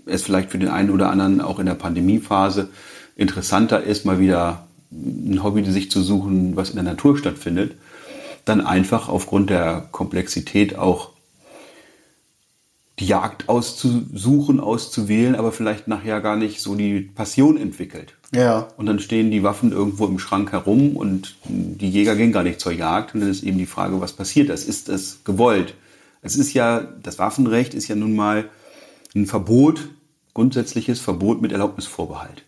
es 0.07 0.23
vielleicht 0.23 0.51
für 0.51 0.59
den 0.59 0.69
einen 0.69 0.91
oder 0.91 1.11
anderen 1.11 1.41
auch 1.41 1.59
in 1.59 1.67
der 1.67 1.75
Pandemiephase 1.75 2.71
interessanter 3.15 3.83
ist, 3.83 4.05
mal 4.05 4.19
wieder 4.19 4.67
ein 4.91 5.43
Hobby 5.43 5.65
sich 5.65 5.91
zu 5.91 6.03
suchen, 6.03 6.57
was 6.57 6.71
in 6.71 6.77
der 6.77 6.85
Natur 6.85 7.19
stattfindet, 7.19 7.77
dann 8.45 8.61
einfach 8.63 9.09
aufgrund 9.09 9.51
der 9.51 9.87
Komplexität 9.93 10.77
auch 10.77 11.11
die 12.99 13.07
Jagd 13.07 13.49
auszusuchen, 13.49 14.59
auszuwählen, 14.59 15.37
aber 15.37 15.53
vielleicht 15.53 15.87
nachher 15.87 16.21
gar 16.21 16.37
nicht 16.37 16.61
so 16.61 16.75
die 16.75 17.01
Passion 17.01 17.57
entwickelt. 17.57 18.15
Ja. 18.33 18.69
Und 18.77 18.87
dann 18.87 18.99
stehen 18.99 19.31
die 19.31 19.43
Waffen 19.43 19.73
irgendwo 19.73 20.07
im 20.07 20.19
Schrank 20.19 20.53
herum 20.53 20.97
und 20.97 21.37
die 21.45 21.89
Jäger 21.89 22.15
gehen 22.15 22.33
gar 22.33 22.43
nicht 22.43 22.61
zur 22.61 22.73
Jagd. 22.73 23.15
Und 23.15 23.21
dann 23.21 23.31
ist 23.31 23.43
eben 23.43 23.59
die 23.59 23.67
Frage, 23.67 24.01
was 24.01 24.13
passiert 24.13 24.51
das? 24.51 24.65
Ist 24.65 24.89
das 24.89 25.25
gewollt? 25.25 25.75
Es 26.21 26.37
ist 26.37 26.53
ja, 26.53 26.81
das 27.03 27.19
Waffenrecht 27.19 27.75
ist 27.75 27.89
ja 27.89 27.95
nun 27.95 28.15
mal 28.15 28.49
ein 29.15 29.27
Verbot, 29.27 29.89
grundsätzliches 30.35 31.01
Verbot 31.01 31.41
mit 31.41 31.53
Erlaubnisvorbehalt. 31.53 32.45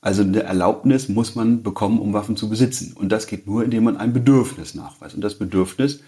Also 0.00 0.22
eine 0.22 0.42
Erlaubnis 0.42 1.08
muss 1.08 1.34
man 1.34 1.62
bekommen, 1.62 1.98
um 1.98 2.12
Waffen 2.12 2.36
zu 2.36 2.50
besitzen. 2.50 2.92
Und 2.94 3.10
das 3.10 3.26
geht 3.26 3.46
nur, 3.46 3.64
indem 3.64 3.84
man 3.84 3.96
ein 3.96 4.12
Bedürfnis 4.12 4.74
nachweist. 4.74 5.14
Und 5.14 5.22
das 5.22 5.38
Bedürfnis 5.38 6.00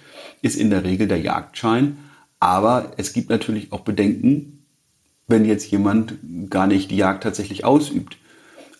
ist 0.43 0.57
in 0.57 0.69
der 0.69 0.85
Regel 0.85 1.09
der 1.09 1.21
Jagdschein. 1.21 1.97
Aber 2.39 2.93
es 2.99 3.13
gibt 3.15 3.31
natürlich 3.31 3.73
auch 3.73 3.81
Bedenken, 3.81 4.67
wenn 5.29 5.45
jetzt 5.45 5.71
jemand 5.71 6.17
gar 6.51 6.67
nicht 6.67 6.91
die 6.91 6.97
Jagd 6.97 7.23
tatsächlich 7.23 7.65
ausübt. 7.65 8.19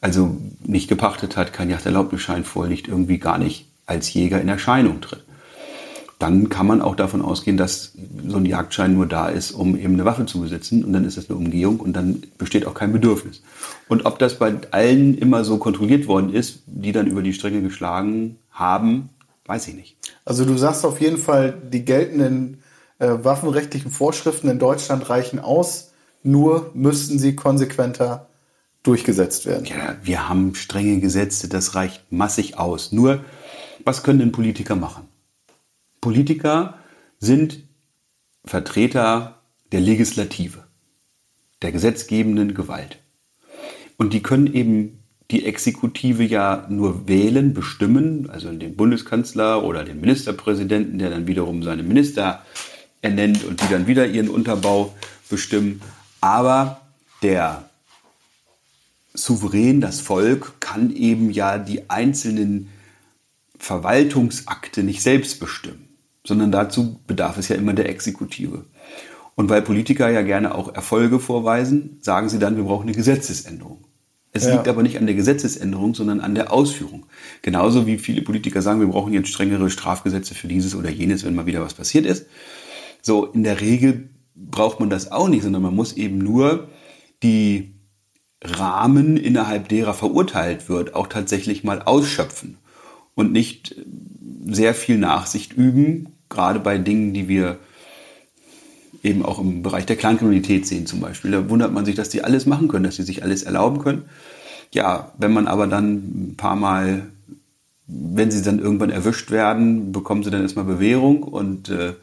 Also 0.01 0.37
nicht 0.65 0.89
gepachtet 0.89 1.37
hat, 1.37 1.53
kein 1.53 1.71
Jagderlaubnisschein 1.71 2.45
vorliegt, 2.45 2.89
irgendwie 2.89 3.19
gar 3.19 3.39
nicht 3.39 3.69
als 3.87 4.13
Jäger 4.13 4.41
in 4.41 4.49
Erscheinung 4.49 5.01
tritt 5.01 5.27
dann 6.19 6.49
kann 6.49 6.67
man 6.67 6.81
auch 6.81 6.97
davon 6.97 7.21
ausgehen, 7.21 7.59
dass 7.59 7.93
so 8.27 8.39
ein 8.39 8.47
Jagdschein 8.47 8.95
nur 8.95 9.07
da 9.07 9.29
ist, 9.29 9.53
um 9.53 9.77
eben 9.77 9.95
eine 9.95 10.07
Waffe 10.07 10.25
zu 10.25 10.41
besitzen. 10.41 10.83
Und 10.83 10.95
dann 10.95 11.05
ist 11.05 11.19
das 11.19 11.29
eine 11.29 11.39
Umgehung 11.39 11.79
und 11.79 11.93
dann 11.93 12.23
besteht 12.39 12.67
auch 12.67 12.73
kein 12.73 12.93
Bedürfnis. 12.93 13.43
Und 13.89 14.07
ob 14.07 14.19
das 14.19 14.39
bei 14.39 14.55
allen 14.71 15.19
immer 15.19 15.45
so 15.45 15.59
kontrolliert 15.59 16.07
worden 16.09 16.33
ist, 16.33 16.63
die 16.67 16.93
dann 16.93 17.07
über 17.07 17.23
die 17.23 17.35
Stränge 17.35 17.61
geschlagen 17.61 18.39
haben, 18.51 19.11
weiß 19.45 19.69
ich 19.69 19.75
nicht. 19.75 19.97
Also 20.25 20.47
du 20.47 20.57
sagst 20.57 20.87
auf 20.87 21.01
jeden 21.01 21.19
Fall, 21.19 21.55
die 21.71 21.85
geltenden 21.85 22.63
äh, 22.99 23.09
waffenrechtlichen 23.23 23.91
Vorschriften 23.91 24.49
in 24.49 24.59
Deutschland 24.59 25.11
reichen 25.11 25.39
aus, 25.39 25.93
nur 26.23 26.71
müssten 26.73 27.19
sie 27.19 27.37
konsequenter 27.37 28.27
durchgesetzt 28.87 29.47
werden. 29.47 29.67
Ja, 29.67 29.97
wir 30.03 30.29
haben 30.29 30.55
strenge 30.55 31.01
Gesetze, 31.01 31.49
das 31.49 31.75
reicht 31.75 32.11
massig 32.11 32.59
aus. 32.59 32.93
Nur, 32.93 33.25
was 33.85 34.03
können 34.03 34.21
denn 34.21 34.33
Politiker 34.33 34.77
machen? 34.77 35.09
Politiker 36.01 36.79
sind 37.19 37.65
Vertreter 38.45 39.43
der 39.73 39.81
Legislative, 39.81 40.65
der 41.63 41.73
gesetzgebenden 41.73 42.55
Gewalt. 42.55 42.99
Und 43.97 44.13
die 44.13 44.23
können 44.23 44.53
eben 44.53 45.03
die 45.31 45.45
Exekutive 45.45 46.23
ja 46.23 46.67
nur 46.69 47.09
wählen, 47.09 47.53
bestimmen, 47.53 48.31
also 48.31 48.53
den 48.53 48.77
Bundeskanzler 48.77 49.65
oder 49.65 49.83
den 49.83 50.01
Ministerpräsidenten, 50.01 50.99
der 50.99 51.11
dann 51.11 51.27
wiederum 51.27 51.63
seine 51.63 51.83
Minister 51.83 52.43
ernennt 53.03 53.45
und 53.45 53.61
die 53.61 53.69
dann 53.69 53.89
wieder 53.89 54.07
ihren 54.07 54.29
Unterbau 54.29 54.95
bestimmen. 55.29 55.81
Aber 56.21 56.81
der 57.23 57.69
Souverän, 59.17 59.81
das 59.81 60.01
Volk, 60.01 60.61
kann 60.61 60.95
eben 60.95 61.31
ja 61.31 61.59
die 61.59 61.91
einzelnen 61.91 62.69
Verwaltungsakte 63.59 64.83
nicht 64.83 65.03
selbst 65.03 65.41
bestimmen 65.41 65.87
sondern 66.27 66.51
dazu 66.51 66.99
bedarf 67.07 67.39
es 67.39 67.49
ja 67.49 67.57
immer 67.57 67.73
der 67.73 67.89
Exekutive. 67.89 68.65
Und 69.35 69.49
weil 69.49 69.63
Politiker 69.63 70.11
ja 70.11 70.23
gerne 70.23 70.55
auch 70.55 70.75
Erfolge 70.75 71.21
vorweisen, 71.21 71.99
sagen 72.01 72.29
sie 72.29 72.39
dann, 72.39 72.57
wir 72.57 72.65
brauchen 72.65 72.85
eine 72.85 72.97
Gesetzesänderung. 72.97 73.85
Es 74.33 74.45
ja. 74.45 74.55
liegt 74.55 74.69
aber 74.69 74.83
nicht 74.83 74.99
an 74.99 75.07
der 75.07 75.15
Gesetzesänderung, 75.15 75.95
sondern 75.95 76.21
an 76.21 76.35
der 76.35 76.53
Ausführung. 76.53 77.07
Genauso 77.43 77.87
wie 77.87 77.99
viele 77.99 78.23
Politiker 78.23 78.61
sagen, 78.61 78.81
wir 78.81 78.89
brauchen 78.89 79.13
jetzt 79.13 79.29
strengere 79.29 79.71
Strafgesetze 79.71 80.35
für 80.35 80.49
dieses 80.49 80.75
oder 80.75 80.91
jenes, 80.91 81.25
wenn 81.25 81.35
mal 81.35 81.47
wieder 81.47 81.63
was 81.63 81.75
passiert 81.75 82.07
ist. 82.07 82.27
So, 83.03 83.27
in 83.27 83.45
der 83.45 83.61
Regel 83.61 84.11
braucht 84.35 84.81
man 84.81 84.91
das 84.91 85.13
auch 85.13 85.29
nicht, 85.29 85.43
sondern 85.43 85.63
man 85.63 85.75
muss 85.75 85.95
eben 85.95 86.19
nur 86.19 86.69
die 87.23 87.76
Rahmen, 88.43 89.17
innerhalb 89.17 89.69
derer 89.69 89.95
verurteilt 89.95 90.69
wird, 90.69 90.95
auch 90.95 91.07
tatsächlich 91.07 91.65
mal 91.65 91.83
ausschöpfen 91.83 92.59
und 93.15 93.33
nicht 93.33 93.75
sehr 94.47 94.75
viel 94.75 94.99
Nachsicht 94.99 95.55
üben, 95.55 96.09
gerade 96.29 96.61
bei 96.61 96.79
Dingen, 96.79 97.15
die 97.15 97.29
wir 97.29 97.59
eben 99.03 99.25
auch 99.25 99.39
im 99.39 99.63
Bereich 99.63 99.87
der 99.87 99.97
Clankriminalität 99.97 100.67
sehen 100.67 100.87
zum 100.87 101.01
Beispiel. 101.01 101.31
Da 101.31 101.49
wundert 101.49 101.73
man 101.73 101.85
sich, 101.85 101.95
dass 101.95 102.09
die 102.09 102.25
alles 102.25 102.47
machen 102.47 102.69
können, 102.69 102.85
dass 102.85 102.97
sie 102.97 103.05
sich 103.05 103.23
alles 103.23 103.43
erlauben 103.43 103.79
können. 103.79 104.03
Ja, 104.73 105.13
wenn 105.19 105.33
man 105.33 105.47
aber 105.47 105.67
dann 105.67 105.95
ein 105.95 106.35
paar 106.37 106.57
Mal, 106.57 107.07
wenn 107.87 108.31
sie 108.31 108.43
dann 108.43 108.59
irgendwann 108.59 108.91
erwischt 108.91 109.31
werden, 109.31 109.93
bekommen 109.93 110.23
sie 110.23 110.31
dann 110.31 110.43
erstmal 110.43 110.65
Bewährung 110.65 111.23
und 111.23 111.69
äh, 111.69 111.95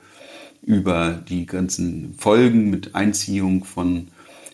über 0.61 1.11
die 1.27 1.45
ganzen 1.45 2.15
Folgen 2.17 2.69
mit 2.69 2.95
Einziehung 2.95 3.65
von 3.65 4.07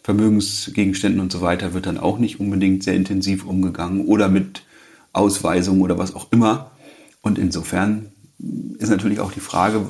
Vermögensgegenständen 0.10 1.22
und 1.22 1.32
so 1.32 1.42
weiter 1.42 1.76
wird 1.76 1.86
dann 1.86 2.00
auch 2.00 2.18
nicht 2.18 2.40
unbedingt 2.40 2.82
sehr 2.82 2.96
intensiv 2.96 3.46
umgegangen 3.46 4.08
oder 4.08 4.28
mit 4.28 4.64
Ausweisung 5.14 5.82
oder 5.82 6.00
was 6.00 6.16
auch 6.16 6.32
immer. 6.32 6.72
Und 7.22 7.38
insofern 7.38 8.08
ist 8.80 8.90
natürlich 8.90 9.20
auch 9.20 9.32
die 9.32 9.40
Frage, 9.40 9.86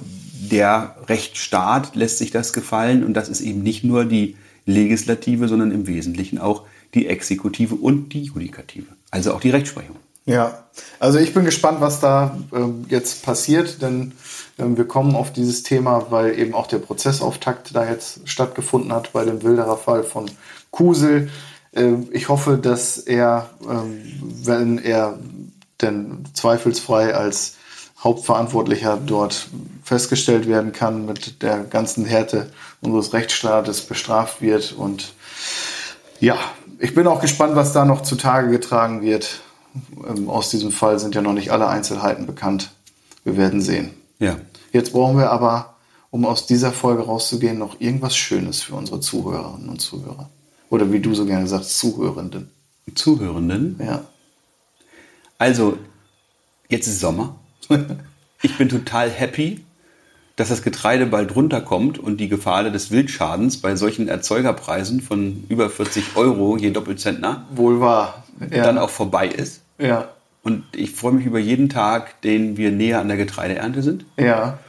der 0.52 0.98
Rechtsstaat 1.08 1.96
lässt 1.96 2.18
sich 2.18 2.32
das 2.32 2.52
gefallen 2.52 3.06
und 3.06 3.14
das 3.14 3.30
ist 3.30 3.40
eben 3.40 3.64
nicht 3.64 3.86
nur 3.86 4.04
die 4.04 4.36
Legislative, 4.66 5.48
sondern 5.48 5.72
im 5.72 5.88
Wesentlichen 5.88 6.38
auch 6.38 6.64
die 6.94 7.08
Exekutive 7.08 7.76
und 7.76 8.10
die 8.10 8.24
Judikative, 8.24 8.88
also 9.12 9.34
auch 9.34 9.40
die 9.40 9.52
Rechtsprechung. 9.52 9.96
Ja, 10.30 10.60
also 11.00 11.18
ich 11.18 11.34
bin 11.34 11.44
gespannt, 11.44 11.82
was 11.82 12.02
da 12.02 12.38
äh, 12.54 12.60
jetzt 12.88 13.24
passiert, 13.24 13.82
denn 13.82 14.12
äh, 14.60 14.64
wir 14.68 14.88
kommen 14.88 15.16
auf 15.16 15.34
dieses 15.34 15.64
Thema, 15.64 16.12
weil 16.12 16.38
eben 16.38 16.54
auch 16.54 16.68
der 16.68 16.78
Prozessauftakt 16.78 17.76
da 17.76 17.90
jetzt 17.90 18.30
stattgefunden 18.30 18.94
hat 18.94 19.12
bei 19.12 19.26
dem 19.26 19.42
Wilderer 19.42 19.76
Fall 19.76 20.04
von 20.04 20.30
Kusel. 20.70 21.32
Äh, 21.72 21.94
ich 22.12 22.30
hoffe, 22.30 22.60
dass 22.60 23.00
er, 23.00 23.50
ähm, 23.68 24.02
wenn 24.44 24.78
er 24.78 25.18
denn 25.82 26.26
zweifelsfrei 26.36 27.16
als 27.16 27.56
Hauptverantwortlicher 28.04 29.00
dort 29.04 29.48
festgestellt 29.84 30.48
werden 30.48 30.74
kann, 30.74 31.08
mit 31.08 31.42
der 31.42 31.64
ganzen 31.64 32.06
Härte 32.06 32.52
unseres 32.82 33.14
Rechtsstaates 33.14 33.82
bestraft 33.82 34.44
wird. 34.44 34.74
Und 34.74 35.12
ja, 36.20 36.38
ich 36.78 36.94
bin 36.94 37.08
auch 37.08 37.20
gespannt, 37.20 37.56
was 37.56 37.74
da 37.74 37.84
noch 37.84 38.04
zutage 38.04 38.52
getragen 38.52 39.02
wird. 39.02 39.42
Ähm, 40.08 40.30
aus 40.30 40.50
diesem 40.50 40.72
Fall 40.72 41.00
sind 41.00 41.16
ja 41.16 41.22
noch 41.22 41.34
nicht 41.34 41.52
alle 41.52 41.68
Einzelheiten 41.68 42.26
bekannt. 42.26 42.72
Wir 43.24 43.38
werden 43.38 43.62
sehen. 43.62 43.92
Ja. 44.20 44.38
Jetzt 44.72 44.94
brauchen 44.94 45.18
wir 45.18 45.32
aber, 45.32 45.76
um 46.12 46.26
aus 46.26 46.46
dieser 46.46 46.72
Folge 46.72 47.04
rauszugehen, 47.04 47.58
noch 47.58 47.80
irgendwas 47.80 48.16
Schönes 48.16 48.62
für 48.62 48.76
unsere 48.76 49.00
Zuhörerinnen 49.00 49.70
und 49.70 49.80
Zuhörer. 49.82 50.30
Oder 50.70 50.92
wie 50.92 51.00
du 51.00 51.14
so 51.14 51.26
gerne 51.26 51.48
sagst, 51.48 51.78
Zuhörenden. 51.78 52.52
Zuhörenden? 52.96 53.80
Ja. 53.84 54.06
Also, 55.38 55.78
jetzt 56.70 56.88
ist 56.88 57.00
Sommer. 57.00 57.36
Ich 58.42 58.58
bin 58.58 58.70
total 58.70 59.10
happy, 59.10 59.66
dass 60.38 60.48
das 60.48 60.62
Getreide 60.62 61.06
bald 61.06 61.36
runterkommt 61.36 62.00
und 62.00 62.22
die 62.22 62.30
Gefahr 62.30 62.64
des 62.64 62.90
Wildschadens 62.90 63.58
bei 63.58 63.76
solchen 63.76 64.08
Erzeugerpreisen 64.08 65.02
von 65.02 65.44
über 65.50 65.70
40 65.70 66.16
Euro 66.16 66.56
je 66.56 66.72
Doppelzentner 66.72 67.46
wohl 67.54 67.82
wahr 67.82 68.24
ja. 68.40 68.64
dann 68.64 68.78
auch 68.78 68.90
vorbei 68.90 69.28
ist. 69.28 69.62
Ja. 69.78 70.10
Und 70.44 70.64
ich 70.76 70.92
freue 70.92 71.14
mich 71.14 71.26
über 71.26 71.40
jeden 71.40 71.70
Tag, 71.70 72.22
den 72.22 72.58
wir 72.58 72.72
näher 72.72 73.00
an 73.00 73.08
der 73.08 73.18
Getreideernte 73.18 73.82
sind. 73.82 74.06
Ja. 74.18 74.60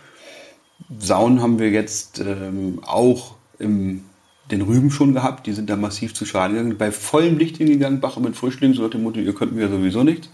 Sauen 0.99 1.41
haben 1.41 1.59
wir 1.59 1.71
jetzt 1.71 2.21
ähm, 2.21 2.81
auch 2.85 3.37
im 3.59 4.05
den 4.51 4.63
Rüben 4.63 4.91
schon 4.91 5.15
gehabt, 5.15 5.47
die 5.47 5.53
sind 5.53 5.71
da 5.71 5.77
massiv 5.77 6.15
zu 6.15 6.25
Schaden 6.25 6.57
gegangen. 6.57 6.79
Bei 6.79 6.93
vollem 6.93 7.39
Licht 7.39 7.57
hingegangen, 7.59 8.01
Bache 8.01 8.21
mit 8.21 8.37
Frischlingen, 8.37 8.77
so 8.77 8.83
nach 8.83 8.91
dem 8.91 9.03
Motto, 9.03 9.21
ihr 9.21 9.35
könnt 9.35 9.53
mir 9.53 9.69
sowieso 9.69 10.03
nichts. 10.03 10.29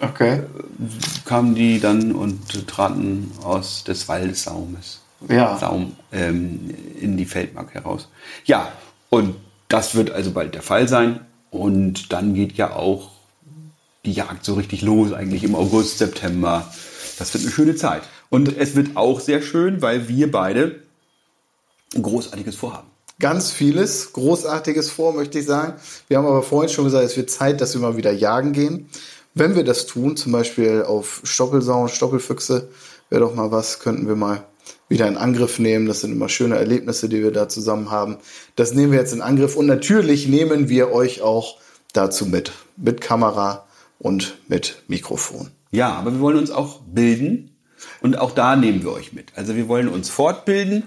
Okay. 0.00 0.42
Kamen 1.24 1.54
die 1.54 1.80
dann 1.80 2.12
und 2.12 2.68
traten 2.68 3.32
aus 3.42 3.84
des 3.84 4.08
Waldessaumes. 4.08 5.02
Ja. 5.28 5.56
Saum 5.56 5.96
ähm, 6.12 6.74
in 7.00 7.16
die 7.16 7.24
Feldmark 7.24 7.72
heraus. 7.72 8.08
Ja, 8.44 8.68
und 9.08 9.34
das 9.68 9.94
wird 9.94 10.10
also 10.10 10.32
bald 10.32 10.54
der 10.54 10.62
Fall 10.62 10.86
sein. 10.86 11.20
Und 11.56 12.12
dann 12.12 12.34
geht 12.34 12.54
ja 12.54 12.74
auch 12.74 13.10
die 14.04 14.12
Jagd 14.12 14.44
so 14.44 14.54
richtig 14.54 14.82
los, 14.82 15.12
eigentlich 15.12 15.44
im 15.44 15.54
August, 15.54 15.98
September. 15.98 16.72
Das 17.18 17.34
wird 17.34 17.44
eine 17.44 17.52
schöne 17.52 17.76
Zeit. 17.76 18.02
Und 18.30 18.56
es 18.56 18.76
wird 18.76 18.96
auch 18.96 19.20
sehr 19.20 19.42
schön, 19.42 19.82
weil 19.82 20.08
wir 20.08 20.30
beide 20.30 20.80
ein 21.94 22.02
großartiges 22.02 22.56
Vorhaben 22.56 22.88
ganz 23.18 23.50
vieles 23.50 24.12
Großartiges 24.12 24.90
vor, 24.90 25.14
möchte 25.14 25.38
ich 25.38 25.46
sagen. 25.46 25.74
Wir 26.08 26.18
haben 26.18 26.26
aber 26.26 26.42
vorhin 26.42 26.68
schon 26.68 26.84
gesagt, 26.84 27.04
es 27.04 27.16
wird 27.16 27.30
Zeit, 27.30 27.60
dass 27.60 27.74
wir 27.74 27.80
mal 27.80 27.96
wieder 27.96 28.12
jagen 28.12 28.52
gehen. 28.52 28.88
Wenn 29.34 29.54
wir 29.54 29.64
das 29.64 29.86
tun, 29.86 30.16
zum 30.16 30.32
Beispiel 30.32 30.82
auf 30.82 31.20
Stoppelsauen, 31.24 31.88
Stoppelfüchse, 31.88 32.68
wäre 33.10 33.20
doch 33.22 33.34
mal 33.34 33.50
was, 33.50 33.80
könnten 33.80 34.08
wir 34.08 34.16
mal 34.16 34.44
wieder 34.88 35.08
in 35.08 35.16
Angriff 35.16 35.58
nehmen. 35.58 35.86
Das 35.86 36.00
sind 36.00 36.12
immer 36.12 36.28
schöne 36.28 36.56
Erlebnisse, 36.56 37.08
die 37.08 37.22
wir 37.22 37.32
da 37.32 37.48
zusammen 37.48 37.90
haben. 37.90 38.18
Das 38.54 38.72
nehmen 38.72 38.92
wir 38.92 38.98
jetzt 38.98 39.12
in 39.12 39.22
Angriff 39.22 39.56
und 39.56 39.66
natürlich 39.66 40.28
nehmen 40.28 40.68
wir 40.68 40.92
euch 40.92 41.22
auch 41.22 41.58
dazu 41.92 42.26
mit. 42.26 42.52
Mit 42.76 43.00
Kamera 43.00 43.66
und 43.98 44.38
mit 44.48 44.82
Mikrofon. 44.88 45.50
Ja, 45.70 45.94
aber 45.94 46.12
wir 46.12 46.20
wollen 46.20 46.38
uns 46.38 46.50
auch 46.50 46.80
bilden 46.82 47.56
und 48.00 48.18
auch 48.18 48.32
da 48.32 48.56
nehmen 48.56 48.82
wir 48.82 48.92
euch 48.92 49.12
mit. 49.12 49.32
Also 49.36 49.56
wir 49.56 49.68
wollen 49.68 49.88
uns 49.88 50.10
fortbilden, 50.10 50.84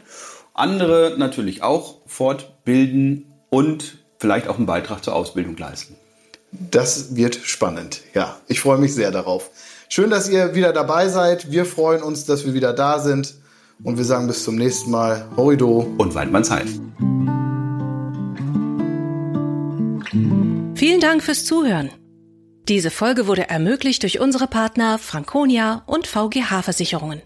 andere 0.53 1.15
natürlich 1.17 1.61
auch 1.63 1.97
fortbilden 2.05 3.25
und 3.49 3.97
vielleicht 4.17 4.47
auch 4.47 4.57
einen 4.57 4.65
Beitrag 4.65 5.03
zur 5.03 5.15
Ausbildung 5.15 5.57
leisten. 5.57 5.95
Das 6.51 7.15
wird 7.15 7.35
spannend. 7.35 8.01
Ja, 8.13 8.39
ich 8.47 8.59
freue 8.59 8.79
mich 8.79 8.93
sehr 8.93 9.11
darauf. 9.11 9.51
Schön, 9.87 10.09
dass 10.09 10.29
ihr 10.29 10.55
wieder 10.55 10.73
dabei 10.73 11.07
seid. 11.09 11.51
Wir 11.51 11.65
freuen 11.65 12.01
uns, 12.01 12.25
dass 12.25 12.45
wir 12.45 12.53
wieder 12.53 12.73
da 12.73 12.99
sind. 12.99 13.35
Und 13.83 13.97
wir 13.97 14.03
sagen 14.05 14.27
bis 14.27 14.43
zum 14.43 14.55
nächsten 14.55 14.91
Mal. 14.91 15.27
Horido. 15.37 15.87
Und 15.97 16.13
Weidmannsheim. 16.15 16.67
Vielen 20.75 20.99
Dank 20.99 21.23
fürs 21.23 21.45
Zuhören. 21.45 21.91
Diese 22.67 22.91
Folge 22.91 23.27
wurde 23.27 23.49
ermöglicht 23.49 24.03
durch 24.03 24.19
unsere 24.19 24.47
Partner 24.47 24.99
Franconia 24.99 25.83
und 25.87 26.07
VGH 26.07 26.61
Versicherungen. 26.61 27.21